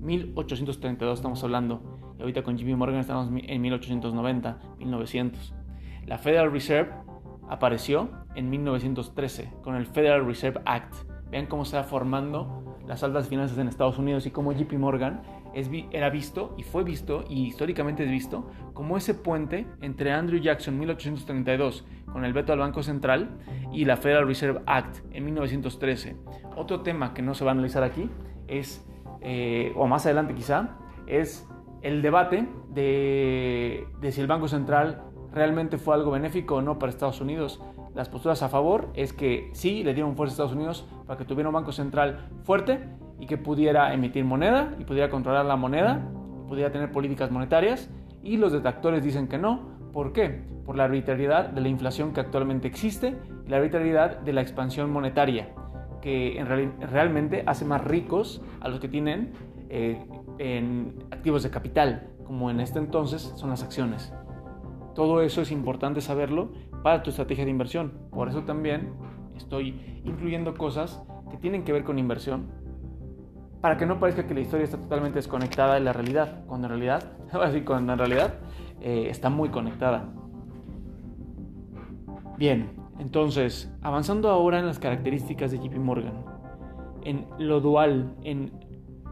1832 0.00 1.18
estamos 1.18 1.42
hablando. 1.42 1.98
Y 2.18 2.20
ahorita 2.20 2.42
con 2.42 2.58
JP 2.58 2.76
Morgan 2.76 3.00
estamos 3.00 3.28
en 3.28 3.60
1890, 3.62 4.58
1900. 4.78 5.54
La 6.06 6.18
Federal 6.18 6.52
Reserve 6.52 6.92
apareció 7.48 8.25
en 8.36 8.48
1913 8.50 9.50
con 9.62 9.74
el 9.74 9.86
Federal 9.86 10.24
Reserve 10.24 10.60
Act. 10.64 10.94
Vean 11.30 11.46
cómo 11.46 11.64
se 11.64 11.76
va 11.76 11.82
formando 11.82 12.76
las 12.86 13.02
altas 13.02 13.28
finanzas 13.28 13.58
en 13.58 13.66
Estados 13.66 13.98
Unidos 13.98 14.26
y 14.26 14.30
cómo 14.30 14.52
JP 14.52 14.74
Morgan 14.74 15.22
es, 15.54 15.68
era 15.90 16.08
visto 16.10 16.54
y 16.56 16.62
fue 16.62 16.84
visto 16.84 17.24
y 17.28 17.46
históricamente 17.46 18.04
es 18.04 18.10
visto 18.10 18.48
como 18.74 18.96
ese 18.96 19.14
puente 19.14 19.66
entre 19.80 20.12
Andrew 20.12 20.40
Jackson 20.40 20.74
en 20.74 20.80
1832 20.80 21.84
con 22.12 22.24
el 22.24 22.32
veto 22.32 22.52
al 22.52 22.60
Banco 22.60 22.82
Central 22.82 23.38
y 23.72 23.84
la 23.84 23.96
Federal 23.96 24.26
Reserve 24.26 24.60
Act 24.66 24.98
en 25.10 25.24
1913. 25.24 26.16
Otro 26.56 26.82
tema 26.82 27.12
que 27.12 27.22
no 27.22 27.34
se 27.34 27.44
va 27.44 27.50
a 27.50 27.54
analizar 27.54 27.82
aquí 27.82 28.08
es, 28.46 28.86
eh, 29.20 29.72
o 29.74 29.86
más 29.88 30.06
adelante 30.06 30.34
quizá, 30.34 30.76
es 31.06 31.48
el 31.82 32.02
debate 32.02 32.48
de, 32.68 33.86
de 34.00 34.12
si 34.12 34.20
el 34.20 34.26
Banco 34.26 34.46
Central 34.48 35.02
realmente 35.32 35.76
fue 35.76 35.94
algo 35.94 36.10
benéfico 36.10 36.56
o 36.56 36.62
no 36.62 36.78
para 36.78 36.90
Estados 36.90 37.20
Unidos. 37.20 37.62
Las 37.96 38.10
posturas 38.10 38.42
a 38.42 38.50
favor 38.50 38.90
es 38.92 39.14
que 39.14 39.48
sí, 39.54 39.82
le 39.82 39.94
dieron 39.94 40.16
fuerza 40.16 40.32
a 40.32 40.34
Estados 40.34 40.52
Unidos 40.52 40.86
para 41.06 41.16
que 41.16 41.24
tuviera 41.24 41.48
un 41.48 41.54
banco 41.54 41.72
central 41.72 42.28
fuerte 42.42 42.78
y 43.18 43.26
que 43.26 43.38
pudiera 43.38 43.94
emitir 43.94 44.22
moneda 44.22 44.74
y 44.78 44.84
pudiera 44.84 45.08
controlar 45.08 45.46
la 45.46 45.56
moneda, 45.56 46.06
pudiera 46.46 46.70
tener 46.70 46.92
políticas 46.92 47.30
monetarias. 47.30 47.88
Y 48.22 48.36
los 48.36 48.52
detractores 48.52 49.02
dicen 49.02 49.28
que 49.28 49.38
no. 49.38 49.70
¿Por 49.94 50.12
qué? 50.12 50.42
Por 50.66 50.76
la 50.76 50.84
arbitrariedad 50.84 51.48
de 51.48 51.62
la 51.62 51.68
inflación 51.68 52.12
que 52.12 52.20
actualmente 52.20 52.68
existe 52.68 53.16
y 53.46 53.48
la 53.48 53.56
arbitrariedad 53.56 54.18
de 54.18 54.34
la 54.34 54.42
expansión 54.42 54.90
monetaria, 54.90 55.54
que 56.02 56.38
en 56.38 56.46
realmente 56.90 57.44
hace 57.46 57.64
más 57.64 57.82
ricos 57.82 58.42
a 58.60 58.68
los 58.68 58.78
que 58.78 58.88
tienen 58.88 59.32
eh, 59.70 60.04
activos 61.10 61.44
de 61.44 61.48
capital, 61.48 62.10
como 62.26 62.50
en 62.50 62.60
este 62.60 62.78
entonces 62.78 63.32
son 63.36 63.48
las 63.48 63.62
acciones. 63.62 64.12
Todo 64.94 65.20
eso 65.20 65.42
es 65.42 65.50
importante 65.50 66.00
saberlo 66.00 66.52
para 66.82 67.02
tu 67.02 67.10
estrategia 67.10 67.44
de 67.44 67.50
inversión. 67.50 67.92
Por 68.10 68.28
eso 68.28 68.42
también 68.42 68.92
estoy 69.36 70.00
incluyendo 70.04 70.54
cosas 70.54 71.02
que 71.30 71.36
tienen 71.36 71.64
que 71.64 71.72
ver 71.72 71.84
con 71.84 71.98
inversión, 71.98 72.46
para 73.60 73.76
que 73.76 73.86
no 73.86 73.98
parezca 73.98 74.26
que 74.26 74.34
la 74.34 74.40
historia 74.40 74.64
está 74.64 74.78
totalmente 74.78 75.16
desconectada 75.16 75.74
de 75.74 75.80
la 75.80 75.92
realidad, 75.92 76.44
cuando 76.46 76.66
en 76.66 76.70
realidad, 76.70 77.12
cuando 77.64 77.92
en 77.92 77.98
realidad 77.98 78.34
eh, 78.80 79.08
está 79.10 79.30
muy 79.30 79.48
conectada. 79.48 80.08
Bien, 82.38 82.70
entonces, 82.98 83.72
avanzando 83.82 84.30
ahora 84.30 84.58
en 84.58 84.66
las 84.66 84.78
características 84.78 85.50
de 85.50 85.58
JP 85.58 85.78
Morgan, 85.78 86.24
en 87.02 87.26
lo 87.38 87.60
dual, 87.60 88.14
en 88.22 88.52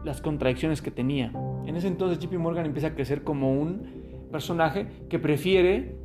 las 0.03 0.21
contradicciones 0.21 0.81
que 0.81 0.91
tenía. 0.91 1.31
En 1.65 1.75
ese 1.75 1.87
entonces 1.87 2.19
JP 2.19 2.37
Morgan 2.37 2.65
empieza 2.65 2.89
a 2.89 2.93
crecer 2.93 3.23
como 3.23 3.51
un 3.51 4.27
personaje 4.31 4.87
que 5.09 5.17
prefiere 5.17 5.97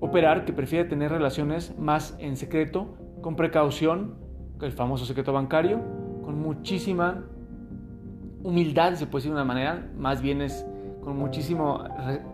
operar, 0.00 0.44
que 0.44 0.52
prefiere 0.52 0.88
tener 0.88 1.10
relaciones 1.10 1.76
más 1.78 2.16
en 2.18 2.36
secreto, 2.36 2.96
con 3.22 3.36
precaución, 3.36 4.14
el 4.60 4.72
famoso 4.72 5.04
secreto 5.04 5.32
bancario, 5.32 5.80
con 6.22 6.40
muchísima 6.40 7.24
humildad, 8.42 8.94
se 8.94 9.06
puede 9.06 9.22
decir 9.22 9.30
de 9.32 9.36
una 9.36 9.44
manera, 9.44 9.90
más 9.96 10.22
bien 10.22 10.40
es 10.40 10.66
con, 11.02 11.16
muchísimo, 11.18 11.84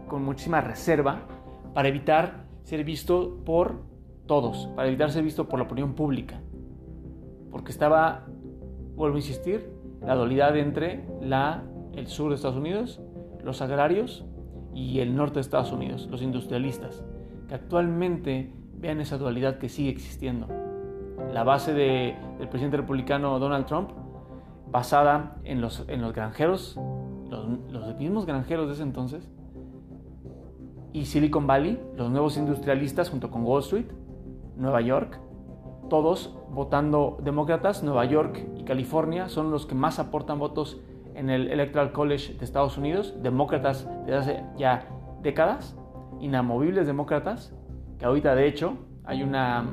con 0.09 0.25
muchísima 0.25 0.61
reserva 0.61 1.26
para 1.75 1.88
evitar 1.88 2.45
ser 2.64 2.85
visto 2.85 3.40
por 3.45 3.83
todos, 4.26 4.69
para 4.76 4.88
evitar 4.88 5.11
ser 5.11 5.25
visto 5.25 5.49
por 5.49 5.59
la 5.59 5.64
opinión 5.64 5.95
pública. 5.95 6.40
Porque 7.50 7.73
estaba, 7.73 8.26
vuelvo 8.95 9.16
a 9.16 9.19
insistir, 9.19 9.71
la 10.00 10.14
dualidad 10.14 10.57
entre 10.57 11.04
la, 11.21 11.64
el 11.95 12.07
sur 12.07 12.31
de 12.31 12.37
Estados 12.37 12.57
Unidos, 12.57 13.00
los 13.42 13.62
agrarios 13.62 14.25
y 14.75 15.00
el 15.00 15.14
norte 15.16 15.35
de 15.35 15.40
Estados 15.42 15.73
Unidos, 15.73 16.09
los 16.11 16.23
industrialistas, 16.23 17.04
actualmente 17.52 18.52
vean 18.75 19.00
esa 19.00 19.18
dualidad 19.18 19.59
que 19.59 19.68
sigue 19.68 19.90
existiendo. 19.90 20.49
La 21.32 21.44
base 21.44 21.73
del 21.73 22.49
presidente 22.49 22.76
republicano 22.76 23.38
Donald 23.38 23.66
Trump, 23.66 23.90
basada 24.71 25.37
en 25.44 25.61
los, 25.61 25.85
en 25.88 26.02
los 26.02 26.12
granjeros, 26.12 26.78
los, 27.28 27.47
los 27.71 27.97
mismos 27.97 28.26
granjeros 28.26 28.68
de 28.68 28.75
ese 28.75 28.82
entonces, 28.82 29.28
y 30.92 31.06
Silicon 31.06 31.47
Valley, 31.47 31.80
los 31.97 32.11
nuevos 32.11 32.37
industrialistas 32.37 33.09
junto 33.09 33.30
con 33.30 33.44
Wall 33.44 33.61
Street, 33.61 33.87
Nueva 34.56 34.80
York, 34.82 35.18
todos 35.88 36.35
votando 36.50 37.18
demócratas, 37.23 37.82
Nueva 37.82 38.04
York 38.04 38.47
y 38.56 38.64
California 38.64 39.28
son 39.28 39.50
los 39.50 39.66
que 39.66 39.75
más 39.75 39.99
aportan 39.99 40.38
votos 40.38 40.80
en 41.14 41.30
el 41.30 41.50
Electoral 41.50 41.92
College 41.92 42.35
de 42.35 42.44
Estados 42.44 42.78
Unidos, 42.78 43.14
demócratas 43.23 43.88
desde 44.06 44.16
hace 44.16 44.44
ya 44.56 44.87
décadas, 45.23 45.76
inamovibles 46.22 46.86
demócratas, 46.86 47.54
que 47.98 48.06
ahorita 48.06 48.34
de 48.34 48.46
hecho 48.46 48.78
hay 49.04 49.22
una 49.22 49.66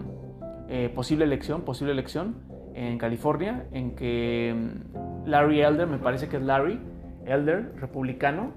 eh, 0.67 0.89
posible 0.93 1.25
elección, 1.25 1.61
posible 1.61 1.93
elección 1.93 2.35
en 2.73 2.97
California, 2.97 3.67
en 3.71 3.95
que 3.95 4.53
mm, 4.55 5.27
Larry 5.27 5.61
Elder, 5.61 5.87
me 5.87 5.99
parece 5.99 6.27
que 6.27 6.37
es 6.37 6.43
Larry 6.43 6.79
Elder, 7.25 7.73
republicano, 7.75 8.51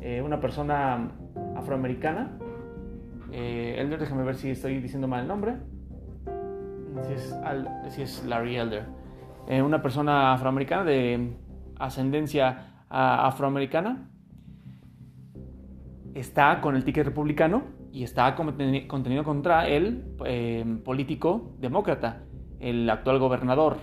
eh, 0.00 0.22
una 0.22 0.40
persona 0.40 1.10
afroamericana. 1.56 2.38
Eh, 3.32 3.76
Elder, 3.78 3.98
déjame 3.98 4.22
ver 4.22 4.36
si 4.36 4.50
estoy 4.50 4.80
diciendo 4.80 5.08
mal 5.08 5.22
el 5.22 5.28
nombre. 5.28 5.56
Si 7.88 8.02
es, 8.02 8.24
Larry 8.24 8.56
Elder. 8.56 8.84
una 9.48 9.82
persona 9.82 10.32
afroamericana 10.32 10.84
de 10.84 11.36
ascendencia 11.80 12.84
afroamericana, 12.88 14.08
está 16.14 16.60
con 16.60 16.76
el 16.76 16.84
ticket 16.84 17.04
republicano 17.04 17.64
y 17.92 18.04
está 18.04 18.34
contenido 18.34 19.24
contra 19.24 19.68
el 19.68 20.04
em, 20.24 20.78
político 20.78 21.54
demócrata, 21.58 22.22
el 22.60 22.88
actual 22.88 23.18
gobernador. 23.18 23.76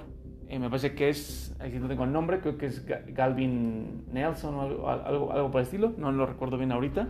Eh, 0.47 0.59
me 0.59 0.69
parece 0.69 0.95
que 0.95 1.09
es, 1.09 1.55
aquí 1.59 1.77
no 1.77 1.87
tengo 1.87 2.03
el 2.03 2.11
nombre, 2.11 2.39
creo 2.39 2.57
que 2.57 2.65
es 2.65 2.85
Galvin 2.85 4.05
Nelson 4.11 4.55
o 4.55 4.61
algo, 4.61 5.31
algo, 5.31 5.51
por 5.51 5.61
el 5.61 5.65
estilo, 5.65 5.93
no 5.97 6.11
lo 6.11 6.25
recuerdo 6.25 6.57
bien 6.57 6.71
ahorita. 6.71 7.09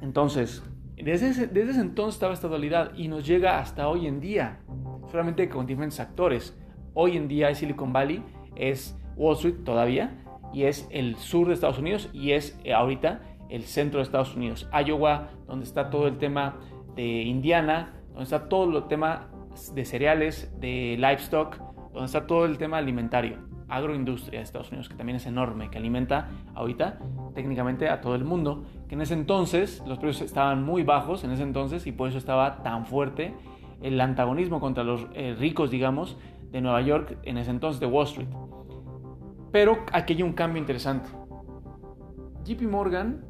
Entonces, 0.00 0.62
desde 0.96 1.28
ese, 1.28 1.46
desde 1.46 1.70
ese 1.70 1.80
entonces 1.80 2.16
estaba 2.16 2.34
esta 2.34 2.48
dualidad 2.48 2.92
y 2.96 3.08
nos 3.08 3.26
llega 3.26 3.58
hasta 3.58 3.88
hoy 3.88 4.06
en 4.06 4.20
día, 4.20 4.60
solamente 5.10 5.48
con 5.48 5.66
diferentes 5.66 5.98
actores. 5.98 6.56
Hoy 6.94 7.16
en 7.16 7.26
día 7.26 7.50
es 7.50 7.58
Silicon 7.58 7.92
Valley 7.92 8.22
es 8.56 8.96
Wall 9.16 9.34
Street 9.34 9.64
todavía 9.64 10.23
y 10.54 10.64
es 10.64 10.88
el 10.90 11.16
sur 11.16 11.48
de 11.48 11.54
Estados 11.54 11.78
Unidos 11.78 12.08
y 12.12 12.30
es 12.30 12.58
eh, 12.64 12.72
ahorita 12.72 13.20
el 13.50 13.64
centro 13.64 13.98
de 13.98 14.04
Estados 14.04 14.34
Unidos. 14.34 14.68
Iowa, 14.72 15.28
donde 15.46 15.64
está 15.64 15.90
todo 15.90 16.06
el 16.06 16.16
tema 16.16 16.56
de 16.94 17.22
Indiana, 17.22 17.92
donde 18.08 18.24
está 18.24 18.48
todo 18.48 18.78
el 18.78 18.84
tema 18.84 19.28
de 19.74 19.84
cereales, 19.84 20.52
de 20.60 20.96
livestock, 20.96 21.58
donde 21.92 22.06
está 22.06 22.26
todo 22.26 22.44
el 22.44 22.56
tema 22.56 22.78
alimentario, 22.78 23.38
agroindustria 23.68 24.38
de 24.38 24.44
Estados 24.44 24.70
Unidos, 24.70 24.88
que 24.88 24.94
también 24.94 25.16
es 25.16 25.26
enorme, 25.26 25.70
que 25.70 25.78
alimenta 25.78 26.28
ahorita 26.54 26.98
técnicamente 27.34 27.88
a 27.88 28.00
todo 28.00 28.14
el 28.14 28.24
mundo, 28.24 28.64
que 28.88 28.94
en 28.94 29.00
ese 29.00 29.14
entonces 29.14 29.82
los 29.86 29.98
precios 29.98 30.26
estaban 30.26 30.64
muy 30.64 30.84
bajos, 30.84 31.24
en 31.24 31.32
ese 31.32 31.42
entonces, 31.42 31.86
y 31.86 31.92
por 31.92 32.08
eso 32.08 32.18
estaba 32.18 32.62
tan 32.62 32.86
fuerte 32.86 33.34
el 33.82 34.00
antagonismo 34.00 34.60
contra 34.60 34.84
los 34.84 35.06
eh, 35.14 35.34
ricos, 35.38 35.70
digamos, 35.70 36.16
de 36.50 36.60
Nueva 36.60 36.80
York, 36.82 37.18
en 37.24 37.38
ese 37.38 37.50
entonces 37.50 37.80
de 37.80 37.86
Wall 37.86 38.06
Street. 38.06 38.28
Pero 39.54 39.78
aquí 39.92 40.14
hay 40.14 40.22
un 40.24 40.32
cambio 40.32 40.60
interesante. 40.60 41.08
JP 42.44 42.62
Morgan, 42.62 43.24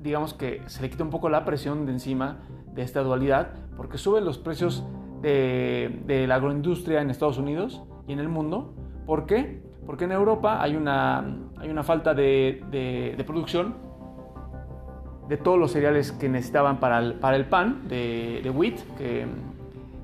digamos 0.00 0.32
que 0.32 0.62
se 0.68 0.80
le 0.80 0.88
quita 0.88 1.04
un 1.04 1.10
poco 1.10 1.28
la 1.28 1.44
presión 1.44 1.84
de 1.84 1.92
encima 1.92 2.38
de 2.72 2.80
esta 2.80 3.02
dualidad, 3.02 3.50
porque 3.76 3.98
suben 3.98 4.24
los 4.24 4.38
precios 4.38 4.82
de, 5.20 6.24
la 6.26 6.36
agroindustria 6.36 7.02
en 7.02 7.10
Estados 7.10 7.36
Unidos 7.36 7.82
y 8.08 8.14
en 8.14 8.20
el 8.20 8.30
mundo. 8.30 8.72
¿Por 9.04 9.26
qué? 9.26 9.62
Porque 9.84 10.04
en 10.04 10.12
Europa 10.12 10.62
hay 10.62 10.76
una, 10.76 11.26
hay 11.58 11.68
una 11.68 11.82
falta 11.82 12.14
de, 12.14 12.64
de, 12.70 13.22
producción 13.24 13.74
de 15.28 15.36
todos 15.36 15.58
los 15.58 15.72
cereales 15.72 16.10
que 16.10 16.30
necesitaban 16.30 16.80
para 16.80 17.00
el, 17.00 17.14
para 17.16 17.36
el 17.36 17.44
pan, 17.44 17.86
de, 17.86 18.40
de 18.42 18.48
wheat, 18.48 18.80
que 18.96 19.26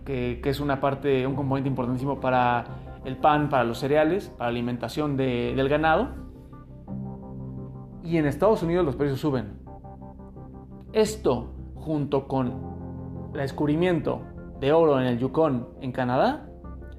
que, 0.07 0.41
es 0.45 0.61
una 0.61 0.81
parte, 0.81 1.27
un 1.27 1.35
componente 1.35 1.69
importantísimo 1.69 2.21
para 2.21 2.65
el 3.07 3.17
pan 3.17 3.49
para 3.49 3.63
los 3.63 3.79
cereales, 3.79 4.31
para 4.37 4.51
la 4.51 4.57
alimentación 4.57 5.17
del 5.17 5.69
ganado. 5.69 6.09
Y 8.03 8.19
en 8.19 8.27
Estados 8.27 8.65
Unidos 8.65 8.85
los 8.85 8.97
precios 8.97 9.21
suben. 9.21 9.61
Esto, 10.93 11.55
junto 11.77 12.27
con 12.27 12.53
el 13.33 13.41
descubrimiento 13.41 14.23
de 14.59 14.73
oro 14.73 15.01
en 15.01 15.07
el 15.07 15.19
Yukon, 15.19 15.69
en 15.81 15.93
Canadá, 15.93 16.49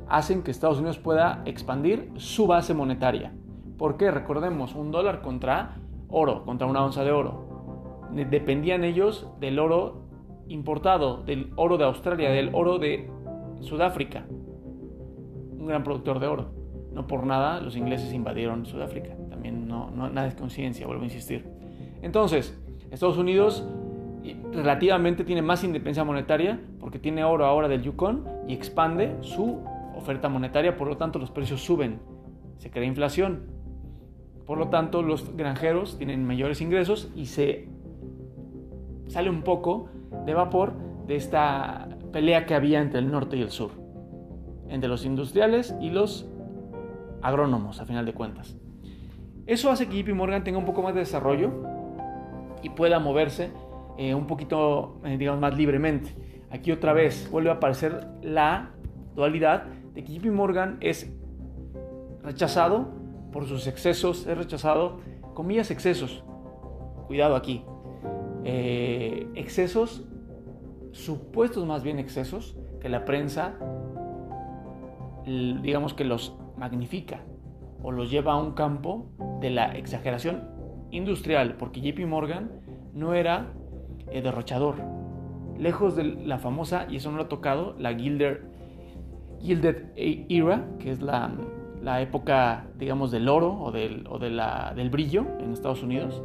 hacen 0.07 0.43
que 0.43 0.51
Estados 0.51 0.77
Unidos 0.77 0.97
pueda 0.97 1.41
expandir 1.45 2.09
su 2.15 2.47
base 2.47 2.73
monetaria. 2.73 3.33
Porque 3.77 4.09
recordemos, 4.09 4.75
un 4.75 4.91
dólar 4.91 5.21
contra 5.21 5.75
oro, 6.07 6.45
contra 6.45 6.67
una 6.67 6.85
onza 6.85 7.03
de 7.03 7.11
oro. 7.11 8.07
Dependían 8.13 8.85
ellos 8.85 9.29
del 9.41 9.59
oro 9.59 10.07
importado, 10.47 11.23
del 11.23 11.51
oro 11.57 11.77
de 11.77 11.83
Australia, 11.83 12.29
del 12.29 12.55
oro 12.55 12.79
de 12.79 13.11
Sudáfrica. 13.59 14.25
Gran 15.67 15.83
productor 15.83 16.19
de 16.19 16.27
oro. 16.27 16.50
No 16.93 17.07
por 17.07 17.25
nada 17.25 17.59
los 17.62 17.75
ingleses 17.75 18.13
invadieron 18.13 18.65
Sudáfrica. 18.65 19.15
También 19.29 19.67
no, 19.67 19.91
no 19.91 20.09
nada 20.09 20.27
es 20.27 20.36
coincidencia, 20.36 20.88
vuelvo 20.88 21.03
a 21.03 21.05
insistir. 21.05 21.45
Entonces, 22.01 22.57
Estados 22.91 23.17
Unidos 23.17 23.67
relativamente 24.51 25.24
tiene 25.24 25.41
más 25.41 25.63
independencia 25.63 26.03
monetaria 26.03 26.59
porque 26.79 27.00
tiene 27.00 27.24
oro 27.24 27.45
ahora 27.45 27.67
del 27.67 27.81
Yukon 27.81 28.25
y 28.47 28.53
expande 28.53 29.15
su 29.21 29.59
oferta 29.95 30.29
monetaria, 30.29 30.77
por 30.77 30.88
lo 30.88 30.97
tanto 30.97 31.19
los 31.19 31.31
precios 31.31 31.62
suben, 31.62 32.00
se 32.57 32.69
crea 32.69 32.86
inflación. 32.86 33.57
Por 34.45 34.57
lo 34.57 34.69
tanto, 34.69 35.01
los 35.01 35.36
granjeros 35.36 35.97
tienen 35.97 36.25
mayores 36.25 36.62
ingresos 36.62 37.12
y 37.15 37.25
se 37.25 37.67
sale 39.07 39.29
un 39.29 39.41
poco 39.41 39.89
de 40.25 40.33
vapor 40.33 40.74
de 41.05 41.15
esta 41.15 41.89
pelea 42.13 42.45
que 42.45 42.53
había 42.53 42.81
entre 42.81 43.00
el 43.00 43.12
norte 43.12 43.36
y 43.36 43.41
el 43.41 43.50
sur, 43.50 43.71
entre 44.69 44.89
los 44.89 45.05
industriales 45.05 45.75
y 45.81 45.89
los 45.89 46.27
agrónomos, 47.21 47.79
a 47.79 47.86
final 47.86 48.05
de 48.05 48.13
cuentas. 48.13 48.57
Eso 49.45 49.71
hace 49.71 49.88
que 49.88 50.03
JP 50.03 50.13
Morgan 50.13 50.43
tenga 50.43 50.57
un 50.57 50.65
poco 50.65 50.81
más 50.81 50.93
de 50.93 51.00
desarrollo 51.00 51.51
y 52.62 52.69
pueda 52.69 53.00
moverse 53.00 53.51
eh, 53.97 54.13
un 54.13 54.27
poquito, 54.27 55.00
eh, 55.05 55.17
digamos, 55.17 55.39
más 55.39 55.57
libremente. 55.57 56.15
Aquí 56.51 56.71
otra 56.71 56.93
vez 56.93 57.29
vuelve 57.31 57.50
a 57.50 57.53
aparecer 57.53 58.07
la 58.21 58.71
dualidad 59.15 59.65
de 59.93 60.03
que 60.03 60.13
JP 60.13 60.31
Morgan 60.31 60.77
es 60.81 61.12
rechazado 62.24 62.93
por 63.31 63.45
sus 63.45 63.67
excesos, 63.67 64.27
es 64.27 64.38
rechazado, 64.38 65.00
comillas, 65.33 65.71
excesos. 65.71 66.24
Cuidado 67.07 67.36
aquí. 67.36 67.63
Eh, 68.43 69.27
excesos, 69.36 70.05
supuestos 70.91 71.65
más 71.65 71.83
bien 71.83 72.00
excesos, 72.00 72.57
que 72.79 72.89
la 72.89 73.05
prensa, 73.05 73.55
digamos 75.27 75.93
que 75.93 76.05
los 76.05 76.36
magnifica 76.57 77.22
o 77.84 77.91
los 77.91 78.10
lleva 78.10 78.34
a 78.34 78.38
un 78.38 78.53
campo 78.53 79.12
de 79.41 79.50
la 79.50 79.77
exageración 79.77 80.43
industrial, 80.91 81.55
porque 81.57 81.81
JP 81.81 82.07
Morgan 82.07 82.51
no 82.93 83.13
era 83.13 83.53
eh, 84.10 84.22
derrochador. 84.22 84.75
Lejos 85.60 85.96
de 85.96 86.03
la 86.03 86.38
famosa, 86.38 86.88
y 86.89 86.98
eso 86.98 87.12
no 87.12 87.17
lo 87.17 87.24
ha 87.24 87.29
tocado, 87.29 87.75
la 87.77 87.93
Gilded, 87.93 88.38
Gilded 89.41 89.91
Era, 89.96 90.65
que 90.79 90.91
es 90.91 91.01
la, 91.01 91.31
la 91.81 92.01
época, 92.01 92.67
digamos, 92.77 93.12
del 93.12 93.27
oro 93.27 93.60
o, 93.60 93.72
del, 93.72 94.05
o 94.10 94.19
de 94.19 94.29
la, 94.29 94.74
del 94.75 94.89
brillo 94.89 95.25
en 95.39 95.51
Estados 95.51 95.84
Unidos. 95.84 96.22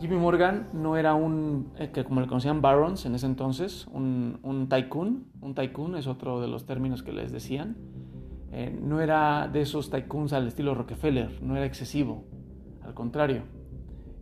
Jimmy 0.00 0.16
Morgan 0.16 0.68
no 0.72 0.96
era 0.96 1.14
un, 1.14 1.72
eh, 1.78 1.90
que 1.92 2.04
como 2.04 2.20
le 2.20 2.26
conocían 2.26 2.62
barons 2.62 3.04
en 3.06 3.14
ese 3.14 3.26
entonces, 3.26 3.86
un, 3.92 4.38
un, 4.42 4.68
tycoon. 4.68 5.26
Un 5.40 5.54
tycoon 5.54 5.96
es 5.96 6.06
otro 6.06 6.40
de 6.40 6.48
los 6.48 6.66
términos 6.66 7.02
que 7.02 7.12
les 7.12 7.32
decían. 7.32 7.76
Eh, 8.52 8.78
no 8.80 9.00
era 9.00 9.48
de 9.48 9.60
esos 9.60 9.90
tycoons 9.90 10.32
al 10.32 10.46
estilo 10.46 10.74
Rockefeller, 10.74 11.42
no 11.42 11.56
era 11.56 11.66
excesivo. 11.66 12.24
Al 12.82 12.94
contrario, 12.94 13.42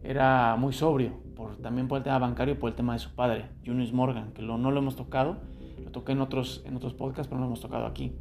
era 0.02 0.56
muy 0.56 0.72
sobrio 0.72 1.26
también 1.62 1.88
por 1.88 1.98
el 1.98 2.04
tema 2.04 2.18
bancario 2.18 2.54
y 2.54 2.56
por 2.56 2.70
el 2.70 2.76
tema 2.76 2.94
de 2.94 2.98
su 2.98 3.14
padre, 3.14 3.50
Junius 3.64 3.92
Morgan, 3.92 4.32
que 4.32 4.42
no 4.42 4.70
lo 4.70 4.78
hemos 4.78 4.96
tocado, 4.96 5.36
lo 5.82 5.90
toqué 5.90 6.12
en 6.12 6.20
otros, 6.20 6.62
en 6.64 6.76
otros 6.76 6.94
podcasts, 6.94 7.28
pero 7.28 7.38
no 7.38 7.42
lo 7.42 7.48
hemos 7.48 7.60
tocado 7.60 7.86
aquí. 7.86 8.16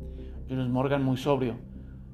Junius 0.49 0.69
Morgan 0.69 1.03
muy 1.03 1.17
sobrio, 1.17 1.55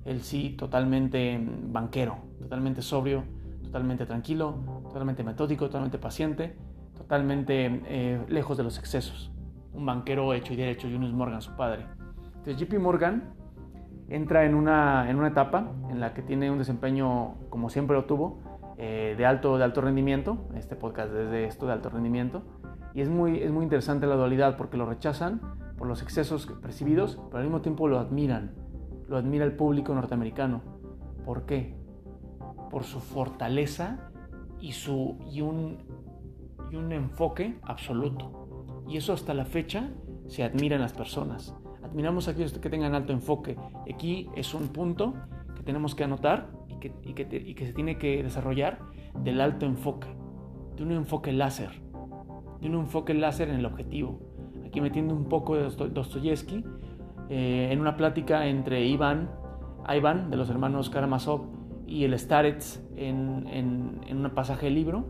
él 0.06 0.22
sí 0.22 0.56
totalmente 0.58 1.40
banquero, 1.68 2.18
totalmente 2.40 2.82
sobrio, 2.82 3.24
totalmente 3.64 4.06
tranquilo, 4.06 4.81
totalmente 4.92 5.24
metódico, 5.24 5.66
totalmente 5.66 5.98
paciente, 5.98 6.56
totalmente 6.98 7.82
eh, 7.86 8.22
lejos 8.28 8.58
de 8.58 8.64
los 8.64 8.78
excesos. 8.78 9.32
Un 9.74 9.86
banquero 9.86 10.34
hecho 10.34 10.54
y 10.54 10.58
derecho, 10.58 10.90
Junius 10.92 11.14
Morgan, 11.14 11.42
su 11.42 11.56
padre. 11.56 11.86
Entonces 12.36 12.58
JP 12.58 12.80
Morgan 12.80 13.34
entra 14.10 14.46
en 14.46 14.54
una, 14.54 15.10
en 15.10 15.16
una 15.16 15.30
etapa 15.30 15.72
en 15.90 16.02
la 16.02 16.14
que 16.14 16.22
tiene 16.22 16.52
un 16.52 16.58
desempeño 16.58 17.36
como 17.50 17.70
siempre 17.70 17.96
lo 17.96 18.04
tuvo, 18.04 18.42
eh, 18.78 19.16
de, 19.18 19.26
alto, 19.26 19.58
de 19.58 19.64
alto 19.64 19.80
rendimiento, 19.80 20.50
este 20.56 20.76
podcast 20.76 21.14
es 21.14 21.32
de 21.32 21.46
esto, 21.46 21.68
de 21.68 21.74
alto 21.74 21.90
rendimiento, 21.90 22.42
y 22.94 23.02
es 23.02 23.10
muy, 23.10 23.42
es 23.42 23.52
muy 23.52 23.64
interesante 23.64 24.08
la 24.08 24.16
dualidad 24.16 24.58
porque 24.58 24.76
lo 24.76 24.86
rechazan 24.86 25.40
por 25.78 25.88
los 25.88 26.02
excesos 26.02 26.48
percibidos, 26.62 27.18
pero 27.28 27.38
al 27.38 27.44
mismo 27.44 27.62
tiempo 27.62 27.88
lo 27.88 28.00
admiran, 28.00 28.56
lo 29.08 29.16
admira 29.16 29.46
el 29.46 29.54
público 29.54 29.96
norteamericano. 29.96 30.62
¿Por 31.26 31.46
qué? 31.46 31.78
Por 32.70 32.84
su 32.84 33.00
fortaleza 33.00 34.11
y, 34.62 34.72
su, 34.72 35.18
y, 35.30 35.42
un, 35.42 35.78
y 36.72 36.76
un 36.76 36.92
enfoque 36.92 37.60
absoluto. 37.64 38.84
Y 38.88 38.98
eso 38.98 39.14
hasta 39.14 39.34
la 39.34 39.46
fecha 39.46 39.90
se 40.28 40.44
admira 40.44 40.76
en 40.76 40.82
las 40.82 40.94
personas. 40.94 41.56
Admiramos 41.84 42.28
a 42.28 42.32
aquellos 42.32 42.54
que 42.54 42.70
tengan 42.70 42.96
alto 42.96 43.12
enfoque. 43.12 43.58
Aquí 43.92 44.30
es 44.36 44.54
un 44.54 44.70
punto 44.70 45.14
que 45.56 45.64
tenemos 45.64 45.96
que 45.96 46.04
anotar 46.04 46.52
y 47.04 47.14
que, 47.14 47.66
se 47.66 47.74
tiene 47.74 47.98
que 47.98 48.24
desarrollar 48.24 48.80
del 49.24 49.42
alto 49.42 49.66
enfoque, 49.66 50.08
de 50.76 50.84
un 50.84 50.92
enfoque 50.94 51.32
láser, 51.32 51.70
de 52.62 52.70
un 52.70 52.76
enfoque 52.76 53.14
láser 53.14 53.50
en 53.50 53.56
el 53.56 53.66
objetivo. 53.66 54.20
Aquí 54.66 54.82
metiendo 54.82 55.14
un 55.14 55.26
poco 55.26 55.56
de 55.56 55.64
Dostoyevsky, 55.64 56.64
eh, 57.30 57.70
en 57.72 57.80
una 57.80 57.98
plática 57.98 58.48
entre 58.48 58.86
Iván, 58.86 59.30
Ivan 59.90 60.30
de 60.32 60.38
los 60.38 60.50
hermanos 60.50 60.90
Karamazov 60.90 61.61
y 61.92 62.06
el 62.06 62.18
Starets 62.18 62.82
en, 62.96 63.48
en, 64.08 64.26
un 64.26 64.32
pasaje 64.32 64.68
del 64.68 64.76
libro, 64.76 65.04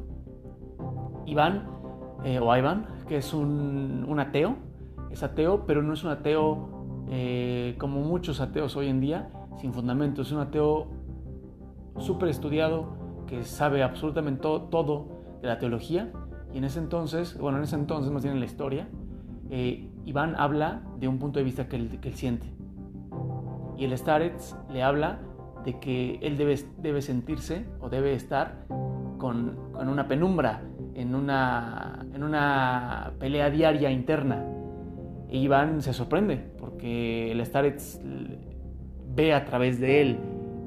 Iván, 1.27 1.67
eh, 2.23 2.39
o 2.39 2.55
Ivan, 2.55 2.87
que 3.07 3.17
es 3.17 3.35
un, 3.35 4.19
ateo, 4.19 4.55
es 5.11 5.21
ateo, 5.21 5.67
pero 5.67 5.83
no 5.83 5.93
es 5.93 6.03
un 6.03 6.09
ateo 6.09 7.05
eh, 7.11 7.75
como 7.77 8.01
muchos 8.01 8.41
ateos 8.41 8.75
hoy 8.75 8.87
en 8.87 8.99
día, 8.99 9.29
sin 9.57 9.73
fundamento, 9.73 10.23
es 10.23 10.31
un 10.31 10.39
ateo 10.39 10.87
súper 11.99 12.29
estudiado, 12.29 12.97
que 13.27 13.43
sabe 13.43 13.83
absolutamente 13.83 14.41
todo, 14.41 15.21
de 15.39 15.47
la 15.47 15.59
teología. 15.59 16.11
Y 16.51 16.57
en 16.57 16.63
ese 16.63 16.79
entonces, 16.79 17.37
bueno, 17.37 17.59
en 17.59 17.63
ese 17.63 17.75
entonces 17.75 18.11
más 18.11 18.23
bien 18.23 18.33
en 18.33 18.39
la 18.39 18.45
historia, 18.45 18.89
eh, 19.51 19.87
Iván 20.05 20.35
habla 20.35 20.81
de 20.99 21.07
un 21.07 21.19
punto 21.19 21.37
de 21.37 21.45
vista 21.45 21.67
que 21.67 21.75
él, 21.75 21.99
que 22.01 22.09
él 22.09 22.15
siente. 22.15 22.47
Y 23.77 23.85
el 23.85 23.95
Starets 23.95 24.55
le 24.71 24.81
habla 24.83 25.19
de 25.65 25.79
que 25.79 26.19
él 26.21 26.37
debe, 26.37 26.59
debe 26.77 27.01
sentirse 27.01 27.65
o 27.79 27.89
debe 27.89 28.13
estar 28.13 28.65
con, 29.17 29.57
con 29.71 29.87
una 29.87 30.07
penumbra, 30.07 30.61
en 30.95 31.15
una, 31.15 32.05
en 32.13 32.23
una 32.23 33.13
pelea 33.19 33.49
diaria 33.49 33.91
interna. 33.91 34.45
Y 35.29 35.39
Iván 35.39 35.81
se 35.81 35.93
sorprende 35.93 36.37
porque 36.59 37.31
el 37.31 37.45
Starets 37.45 38.01
ve 39.15 39.33
a 39.33 39.45
través 39.45 39.79
de 39.79 40.01
él, 40.01 40.17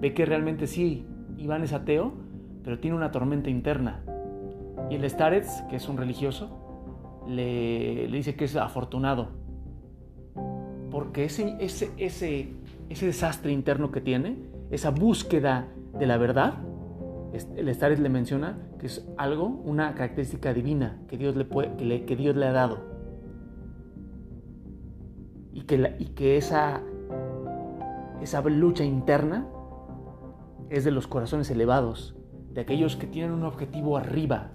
ve 0.01 0.15
que 0.15 0.25
realmente 0.25 0.67
sí, 0.67 1.07
Iván 1.37 1.63
es 1.63 1.73
ateo, 1.73 2.13
pero 2.63 2.79
tiene 2.79 2.97
una 2.97 3.11
tormenta 3.11 3.51
interna. 3.51 4.03
Y 4.91 4.95
el 4.95 5.09
Starets, 5.09 5.63
que 5.69 5.77
es 5.77 5.89
un 5.89 5.97
religioso, 5.97 6.65
le, 7.29 8.07
dice 8.09 8.35
que 8.35 8.45
es 8.45 8.57
afortunado. 8.57 9.29
Porque 10.91 11.25
ese, 11.25 11.57
ese, 11.61 11.91
ese, 11.97 12.49
ese 12.89 13.07
desastre 13.07 13.53
interno 13.53 13.91
que 13.91 14.01
tiene, 14.01 14.37
esa 14.71 14.91
búsqueda 14.91 15.69
de 15.99 16.07
la 16.07 16.17
verdad, 16.17 16.55
el 17.57 17.75
Starets 17.75 18.01
le 18.01 18.09
menciona 18.09 18.59
que 18.79 18.87
es 18.87 19.07
algo, 19.17 19.47
una 19.47 19.95
característica 19.95 20.53
divina 20.55 21.01
que 21.09 21.17
Dios 21.19 21.35
le, 21.37 22.05
que 22.05 22.17
Dios 22.17 22.37
le 22.37 22.47
ha 22.47 22.53
dado. 22.53 22.79
Y 25.53 25.63
que, 25.63 25.97
y 25.99 26.07
que 26.07 26.37
esa, 26.37 26.81
esa 28.21 28.41
lucha 28.43 28.85
interna 28.85 29.47
es 30.71 30.85
de 30.85 30.91
los 30.91 31.07
corazones 31.07 31.51
elevados, 31.51 32.17
de 32.53 32.61
aquellos 32.61 32.97
que 32.97 33.07
tienen 33.07 33.33
un 33.33 33.45
objetivo 33.45 33.97
arriba, 33.97 34.53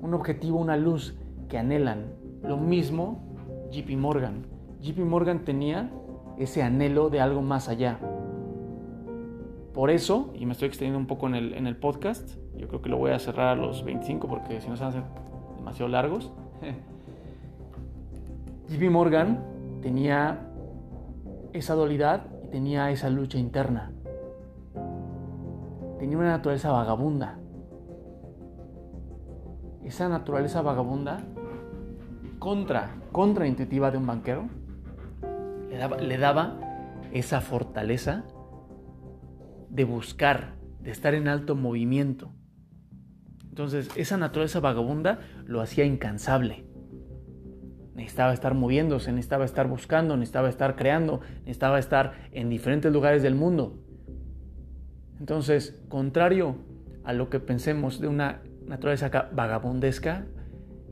un 0.00 0.14
objetivo, 0.14 0.58
una 0.58 0.76
luz 0.76 1.16
que 1.48 1.58
anhelan. 1.58 2.14
Lo 2.42 2.56
mismo 2.56 3.22
JP 3.70 3.90
Morgan. 3.96 4.46
JP 4.80 4.98
Morgan 5.00 5.44
tenía 5.44 5.90
ese 6.38 6.62
anhelo 6.62 7.10
de 7.10 7.20
algo 7.20 7.42
más 7.42 7.68
allá. 7.68 7.98
Por 9.80 9.90
eso, 9.90 10.30
y 10.34 10.44
me 10.44 10.52
estoy 10.52 10.68
extendiendo 10.68 10.98
un 10.98 11.06
poco 11.06 11.26
en 11.26 11.34
el, 11.34 11.54
en 11.54 11.66
el 11.66 11.74
podcast, 11.74 12.34
yo 12.54 12.68
creo 12.68 12.82
que 12.82 12.90
lo 12.90 12.98
voy 12.98 13.12
a 13.12 13.18
cerrar 13.18 13.48
a 13.48 13.54
los 13.54 13.82
25 13.82 14.28
porque 14.28 14.60
si 14.60 14.68
no 14.68 14.76
se 14.76 14.84
van 14.84 14.92
a 14.92 14.98
hacer 14.98 15.10
demasiado 15.56 15.88
largos. 15.88 16.30
JP 18.68 18.90
Morgan 18.90 19.42
tenía 19.80 20.50
esa 21.54 21.72
dualidad 21.72 22.26
y 22.44 22.48
tenía 22.48 22.90
esa 22.90 23.08
lucha 23.08 23.38
interna. 23.38 23.90
Tenía 25.98 26.18
una 26.18 26.28
naturaleza 26.28 26.72
vagabunda. 26.72 27.38
Esa 29.82 30.10
naturaleza 30.10 30.60
vagabunda 30.60 31.22
contra, 32.38 32.96
contraintuitiva 33.12 33.90
de 33.90 33.96
un 33.96 34.06
banquero 34.06 34.44
le 35.70 35.78
daba, 35.78 35.96
le 35.96 36.18
daba 36.18 36.58
esa 37.12 37.40
fortaleza 37.40 38.24
de 39.70 39.84
buscar, 39.84 40.54
de 40.80 40.90
estar 40.90 41.14
en 41.14 41.28
alto 41.28 41.56
movimiento. 41.56 42.32
Entonces, 43.48 43.88
esa 43.96 44.16
naturaleza 44.16 44.60
vagabunda 44.60 45.20
lo 45.46 45.60
hacía 45.60 45.84
incansable. 45.84 46.64
Necesitaba 47.94 48.32
estar 48.32 48.54
moviéndose, 48.54 49.12
necesitaba 49.12 49.44
estar 49.44 49.68
buscando, 49.68 50.16
necesitaba 50.16 50.48
estar 50.48 50.76
creando, 50.76 51.20
necesitaba 51.40 51.78
estar 51.78 52.28
en 52.32 52.48
diferentes 52.48 52.92
lugares 52.92 53.22
del 53.22 53.34
mundo. 53.34 53.84
Entonces, 55.18 55.82
contrario 55.88 56.56
a 57.04 57.12
lo 57.12 57.28
que 57.28 57.40
pensemos 57.40 58.00
de 58.00 58.08
una 58.08 58.42
naturaleza 58.66 59.10
vagabundesca, 59.32 60.26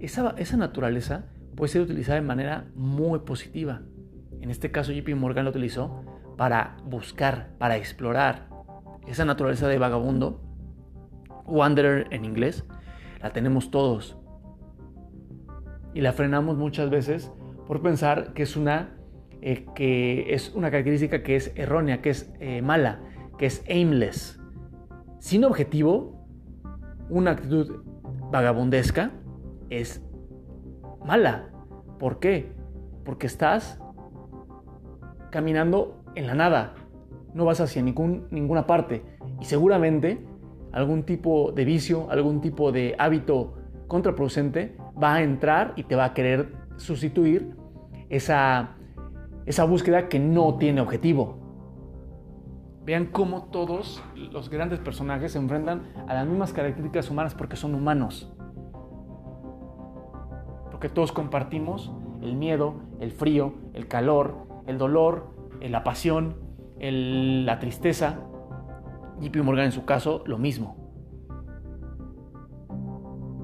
esa, 0.00 0.34
esa 0.36 0.56
naturaleza 0.56 1.26
puede 1.56 1.72
ser 1.72 1.82
utilizada 1.82 2.20
de 2.20 2.26
manera 2.26 2.66
muy 2.74 3.20
positiva. 3.20 3.82
En 4.40 4.50
este 4.50 4.70
caso, 4.70 4.92
JP 4.92 5.14
Morgan 5.16 5.44
lo 5.44 5.50
utilizó 5.50 6.04
para 6.36 6.76
buscar, 6.84 7.54
para 7.58 7.76
explorar 7.76 8.48
esa 9.08 9.24
naturaleza 9.24 9.68
de 9.68 9.78
vagabundo, 9.78 10.40
wanderer 11.46 12.06
en 12.10 12.24
inglés, 12.24 12.64
la 13.20 13.32
tenemos 13.32 13.70
todos. 13.70 14.16
Y 15.94 16.00
la 16.00 16.12
frenamos 16.12 16.56
muchas 16.56 16.90
veces 16.90 17.32
por 17.66 17.82
pensar 17.82 18.32
que 18.34 18.42
es 18.42 18.56
una, 18.56 18.96
eh, 19.40 19.66
que 19.74 20.34
es 20.34 20.54
una 20.54 20.70
característica 20.70 21.22
que 21.22 21.36
es 21.36 21.52
errónea, 21.56 22.00
que 22.02 22.10
es 22.10 22.32
eh, 22.40 22.62
mala, 22.62 23.00
que 23.38 23.46
es 23.46 23.64
aimless. 23.68 24.40
Sin 25.18 25.44
objetivo, 25.44 26.26
una 27.08 27.32
actitud 27.32 27.82
vagabundesca 28.30 29.12
es 29.70 30.04
mala. 31.04 31.50
¿Por 31.98 32.20
qué? 32.20 32.52
Porque 33.04 33.26
estás 33.26 33.80
caminando 35.30 36.02
en 36.14 36.26
la 36.26 36.34
nada, 36.34 36.74
no 37.34 37.44
vas 37.44 37.60
hacia 37.60 37.82
ninguna 37.82 38.66
parte 38.66 39.02
y 39.40 39.44
seguramente 39.44 40.24
algún 40.72 41.04
tipo 41.04 41.52
de 41.52 41.64
vicio, 41.64 42.10
algún 42.10 42.40
tipo 42.40 42.72
de 42.72 42.94
hábito 42.98 43.54
contraproducente 43.86 44.76
va 45.02 45.14
a 45.14 45.22
entrar 45.22 45.72
y 45.76 45.84
te 45.84 45.96
va 45.96 46.06
a 46.06 46.14
querer 46.14 46.52
sustituir 46.76 47.54
esa, 48.08 48.76
esa 49.46 49.64
búsqueda 49.64 50.08
que 50.08 50.18
no 50.18 50.56
tiene 50.56 50.80
objetivo. 50.80 51.38
Vean 52.84 53.06
cómo 53.06 53.44
todos 53.44 54.02
los 54.14 54.48
grandes 54.48 54.78
personajes 54.78 55.32
se 55.32 55.38
enfrentan 55.38 55.82
a 56.06 56.14
las 56.14 56.26
mismas 56.26 56.52
características 56.52 57.10
humanas 57.10 57.34
porque 57.34 57.56
son 57.56 57.74
humanos. 57.74 58.32
Porque 60.70 60.88
todos 60.88 61.12
compartimos 61.12 61.92
el 62.22 62.34
miedo, 62.34 62.76
el 63.00 63.10
frío, 63.10 63.54
el 63.74 63.88
calor, 63.88 64.36
el 64.66 64.78
dolor, 64.78 65.34
la 65.60 65.84
pasión, 65.84 66.47
la 66.80 67.58
tristeza. 67.58 68.20
JP 69.20 69.36
Morgan 69.42 69.66
en 69.66 69.72
su 69.72 69.84
caso, 69.84 70.22
lo 70.26 70.38
mismo. 70.38 70.76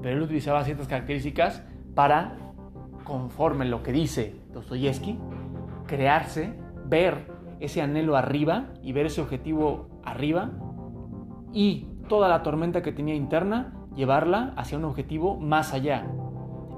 Pero 0.01 0.17
él 0.17 0.21
utilizaba 0.21 0.63
ciertas 0.63 0.87
características 0.87 1.63
para, 1.95 2.37
conforme 3.03 3.65
lo 3.65 3.83
que 3.83 3.91
dice 3.91 4.35
Dostoyevsky, 4.53 5.19
crearse, 5.87 6.53
ver 6.85 7.27
ese 7.59 7.81
anhelo 7.81 8.15
arriba 8.15 8.67
y 8.83 8.93
ver 8.93 9.07
ese 9.07 9.21
objetivo 9.21 9.89
arriba 10.03 10.51
y 11.53 11.87
toda 12.07 12.27
la 12.27 12.43
tormenta 12.43 12.81
que 12.81 12.91
tenía 12.91 13.15
interna, 13.15 13.73
llevarla 13.95 14.53
hacia 14.57 14.77
un 14.77 14.85
objetivo 14.85 15.37
más 15.37 15.73
allá. 15.73 16.05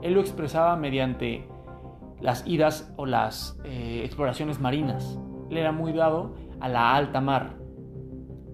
Él 0.02 0.14
lo 0.14 0.22
expresaba 0.22 0.76
mediante 0.76 1.48
las 2.22 2.48
idas 2.48 2.94
o 2.96 3.06
las 3.06 3.60
eh, 3.64 4.02
exploraciones 4.06 4.60
marinas. 4.60 5.20
Él 5.50 5.58
era 5.58 5.72
muy 5.72 5.94
dado 5.94 6.36
a 6.60 6.70
la 6.70 6.96
alta 6.96 7.22
mar. 7.22 7.56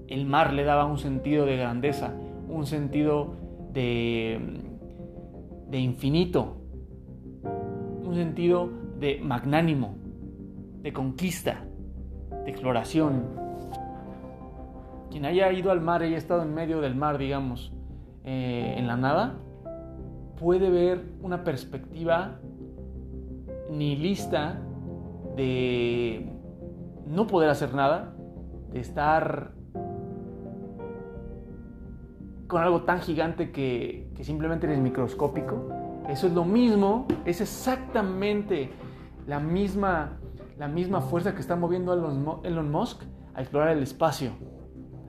El 0.08 0.26
mar 0.26 0.54
le 0.54 0.64
daba 0.64 0.86
un 0.86 0.98
sentido 0.98 1.46
de 1.46 1.58
grandeza, 1.58 2.14
un 2.50 2.66
sentido 2.66 3.36
de, 3.72 4.40
de 5.70 5.80
infinito, 5.80 6.58
un 8.06 8.16
sentido 8.16 8.70
de 9.00 9.20
magnánimo, 9.22 9.96
de 10.82 10.94
conquista, 10.94 11.66
de 12.46 12.52
exploración. 12.52 13.24
Quien 15.10 15.26
haya 15.26 15.52
ido 15.52 15.72
al 15.72 15.82
mar 15.82 16.02
y 16.02 16.06
haya 16.06 16.18
estado 16.18 16.44
en 16.44 16.54
medio 16.54 16.82
del 16.82 16.96
mar, 16.96 17.18
digamos, 17.18 17.74
eh, 18.24 18.76
en 18.78 18.88
la 18.88 18.98
nada, 18.98 19.36
puede 20.40 20.70
ver 20.70 21.04
una 21.22 21.44
perspectiva 21.44 22.40
nihilista 23.70 24.60
de 25.36 26.30
no 27.08 27.28
poder 27.28 27.50
hacer 27.50 27.74
nada, 27.74 28.14
de 28.72 28.80
estar 28.80 29.52
con 32.48 32.62
algo 32.62 32.84
tan 32.84 33.02
gigante 33.02 33.52
que, 33.52 34.12
simplemente 34.22 34.68
eres 34.68 34.80
microscópico. 34.80 35.70
Eso 36.08 36.28
es 36.28 36.34
lo 36.34 36.46
mismo, 36.46 37.08
es 37.26 37.42
exactamente 37.42 38.72
la 39.28 39.40
misma, 39.40 40.20
la 40.58 40.68
misma 40.68 41.02
fuerza 41.02 41.34
que 41.34 41.42
está 41.42 41.56
moviendo 41.56 41.92
a 41.92 42.48
Elon 42.48 42.72
Musk 42.72 43.04
a 43.34 43.42
explorar 43.42 43.70
el 43.70 43.84
espacio, 43.84 44.32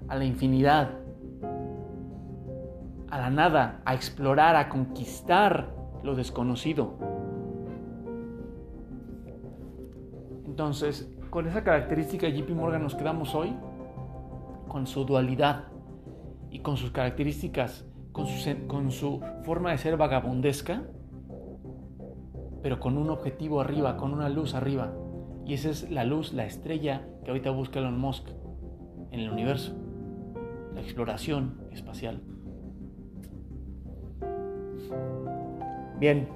a 0.09 0.17
la 0.17 0.25
infinidad, 0.25 0.91
a 3.11 3.19
la 3.19 3.31
nada, 3.31 3.83
a 3.85 3.95
explorar, 3.95 4.57
a 4.57 4.69
conquistar 4.69 5.75
lo 6.03 6.15
desconocido. 6.15 6.95
Entonces, 10.47 11.14
con 11.35 11.49
esa 11.49 11.65
característica 11.65 12.29
JP 12.29 12.51
Morgan 12.51 12.81
nos 12.81 12.95
quedamos 12.95 13.35
hoy, 13.35 13.57
con 14.69 14.87
su 14.87 15.05
dualidad 15.05 15.65
y 16.49 16.61
con 16.61 16.77
sus 16.77 16.93
características, 16.93 17.85
con 18.13 18.29
su, 18.29 18.67
con 18.69 18.93
su 18.93 19.21
forma 19.43 19.73
de 19.73 19.79
ser 19.79 19.97
vagabundesca, 19.97 20.85
pero 22.63 22.79
con 22.79 22.97
un 22.97 23.11
objetivo 23.11 23.61
arriba, 23.61 23.97
con 23.97 24.13
una 24.13 24.29
luz 24.29 24.55
arriba. 24.55 24.95
Y 25.45 25.55
esa 25.55 25.71
es 25.71 25.91
la 25.91 26.05
luz, 26.05 26.33
la 26.33 26.47
estrella 26.47 27.05
que 27.25 27.33
ahorita 27.33 27.51
busca 27.51 27.81
Elon 27.81 27.99
Musk 27.99 28.29
en 29.11 29.19
el 29.19 29.29
universo, 29.29 29.75
la 30.73 30.83
exploración 30.83 31.63
espacial. 31.73 32.23
Bien, 35.99 36.29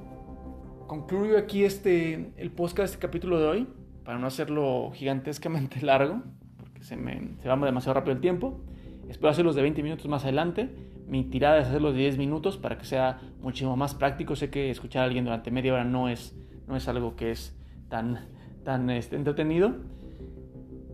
concluyo 0.88 1.38
aquí 1.38 1.62
este, 1.62 2.32
el 2.37 2.50
podcast, 2.50 2.94
este 2.94 3.06
capítulo 3.06 3.38
de 3.38 3.46
hoy 3.46 3.78
para 4.09 4.18
no 4.18 4.27
hacerlo 4.27 4.90
gigantescamente 4.94 5.83
largo, 5.83 6.23
porque 6.57 6.83
se, 6.83 6.97
me, 6.97 7.37
va 7.47 7.66
demasiado 7.66 7.92
rápido 7.92 8.14
el 8.14 8.23
tiempo. 8.23 8.59
Espero 9.07 9.29
hacerlos 9.29 9.55
de 9.55 9.61
20 9.61 9.83
minutos 9.83 10.09
más 10.09 10.23
adelante. 10.23 10.75
Mi 11.07 11.25
tirada 11.25 11.59
es 11.59 11.68
hacerlos 11.68 11.92
de 11.92 12.01
10 12.01 12.16
minutos 12.16 12.57
para 12.57 12.79
que 12.79 12.87
sea 12.87 13.21
muchísimo 13.42 13.77
más 13.77 13.94
práctico. 13.94 14.35
Sé 14.35 14.49
que 14.49 14.71
escuchar 14.71 15.03
a 15.03 15.05
alguien 15.05 15.27
durante 15.27 15.51
media 15.51 15.75
hora 15.75 15.85
no 15.85 16.09
es, 16.09 16.35
no 16.66 16.75
es 16.75 16.88
algo 16.88 17.16
que 17.16 17.33
es 17.33 17.55
tan, 17.90 18.31
tan 18.64 18.88
este, 18.88 19.14
entretenido. 19.14 19.75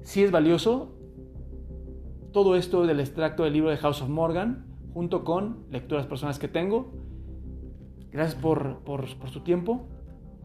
Sí 0.02 0.24
es 0.24 0.32
valioso 0.32 0.98
todo 2.32 2.56
esto 2.56 2.84
del 2.84 2.98
extracto 2.98 3.44
del 3.44 3.52
libro 3.52 3.70
de 3.70 3.76
House 3.76 4.02
of 4.02 4.08
Morgan, 4.08 4.66
junto 4.92 5.22
con 5.22 5.66
lecturas 5.70 6.08
personas 6.08 6.40
que 6.40 6.48
tengo. 6.48 6.92
Gracias 8.10 8.34
por, 8.34 8.80
por 8.80 9.06
su 9.06 9.44
tiempo 9.44 9.86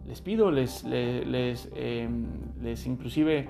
les 0.09 0.21
pido, 0.21 0.49
les, 0.49 0.83
les, 0.83 1.69
em, 1.75 2.25
les, 2.63 2.87
inclusive 2.87 3.47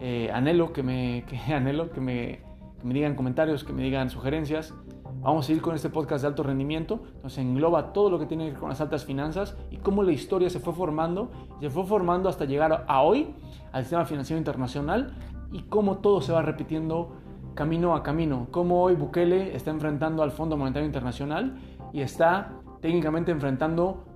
eh, 0.00 0.28
anhelo, 0.34 0.72
que 0.72 0.82
me, 0.82 1.24
que, 1.28 1.54
anhelo 1.54 1.90
que, 1.90 2.00
me, 2.00 2.40
me 2.82 2.92
digan 2.92 3.14
comentarios, 3.14 3.62
que 3.62 3.72
me 3.72 3.84
digan 3.84 4.10
sugerencias. 4.10 4.74
Vamos 5.22 5.48
a 5.48 5.52
ir 5.52 5.62
con 5.62 5.76
este 5.76 5.88
podcast 5.88 6.22
de 6.22 6.28
alto 6.28 6.42
rendimiento. 6.42 7.00
Nos 7.22 7.38
engloba 7.38 7.92
todo 7.92 8.10
lo 8.10 8.18
que 8.18 8.26
tiene 8.26 8.46
que 8.46 8.50
ver 8.52 8.60
con 8.60 8.70
las 8.70 8.80
altas 8.80 9.04
finanzas 9.04 9.56
y 9.70 9.76
cómo 9.76 10.02
la 10.02 10.10
historia 10.10 10.50
se 10.50 10.58
fue 10.58 10.72
formando, 10.72 11.30
se 11.60 11.70
fue 11.70 11.84
formando 11.84 12.28
hasta 12.28 12.44
llegar 12.44 12.84
a 12.88 13.02
hoy 13.02 13.32
al 13.70 13.84
sistema 13.84 14.04
financiero 14.04 14.38
internacional 14.38 15.14
y 15.52 15.62
cómo 15.62 15.98
todo 15.98 16.22
se 16.22 16.32
va 16.32 16.42
repitiendo 16.42 17.12
camino 17.54 17.94
a 17.94 18.02
camino. 18.02 18.48
Cómo 18.50 18.82
hoy 18.82 18.96
Bukele 18.96 19.54
está 19.54 19.70
enfrentando 19.70 20.24
al 20.24 20.32
Fondo 20.32 20.56
Monetario 20.56 20.86
Internacional 20.86 21.56
y 21.92 22.00
está 22.00 22.52
técnicamente 22.80 23.30
enfrentando 23.30 24.09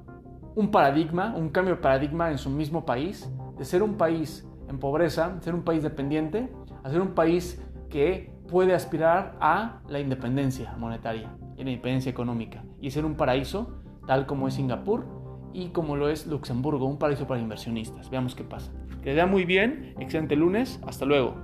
un 0.54 0.70
paradigma, 0.70 1.34
un 1.36 1.48
cambio 1.48 1.76
de 1.76 1.80
paradigma 1.80 2.30
en 2.30 2.38
su 2.38 2.50
mismo 2.50 2.84
país, 2.84 3.30
de 3.58 3.64
ser 3.64 3.82
un 3.82 3.96
país 3.96 4.46
en 4.68 4.78
pobreza, 4.78 5.36
ser 5.40 5.54
un 5.54 5.62
país 5.62 5.82
dependiente, 5.82 6.50
a 6.82 6.90
ser 6.90 7.00
un 7.00 7.14
país 7.14 7.62
que 7.88 8.32
puede 8.48 8.74
aspirar 8.74 9.36
a 9.40 9.80
la 9.88 10.00
independencia 10.00 10.74
monetaria 10.78 11.34
y 11.56 11.64
la 11.64 11.70
independencia 11.70 12.10
económica 12.10 12.64
y 12.80 12.90
ser 12.90 13.04
un 13.04 13.16
paraíso 13.16 13.80
tal 14.06 14.26
como 14.26 14.48
es 14.48 14.54
Singapur 14.54 15.06
y 15.52 15.68
como 15.68 15.96
lo 15.96 16.08
es 16.08 16.26
Luxemburgo, 16.26 16.86
un 16.86 16.98
paraíso 16.98 17.26
para 17.26 17.40
inversionistas. 17.40 18.10
Veamos 18.10 18.34
qué 18.34 18.44
pasa. 18.44 18.72
Que 19.02 19.10
les 19.10 19.16
vea 19.16 19.26
muy 19.26 19.44
bien, 19.44 19.94
excelente 19.98 20.34
lunes, 20.34 20.80
hasta 20.86 21.04
luego. 21.04 21.36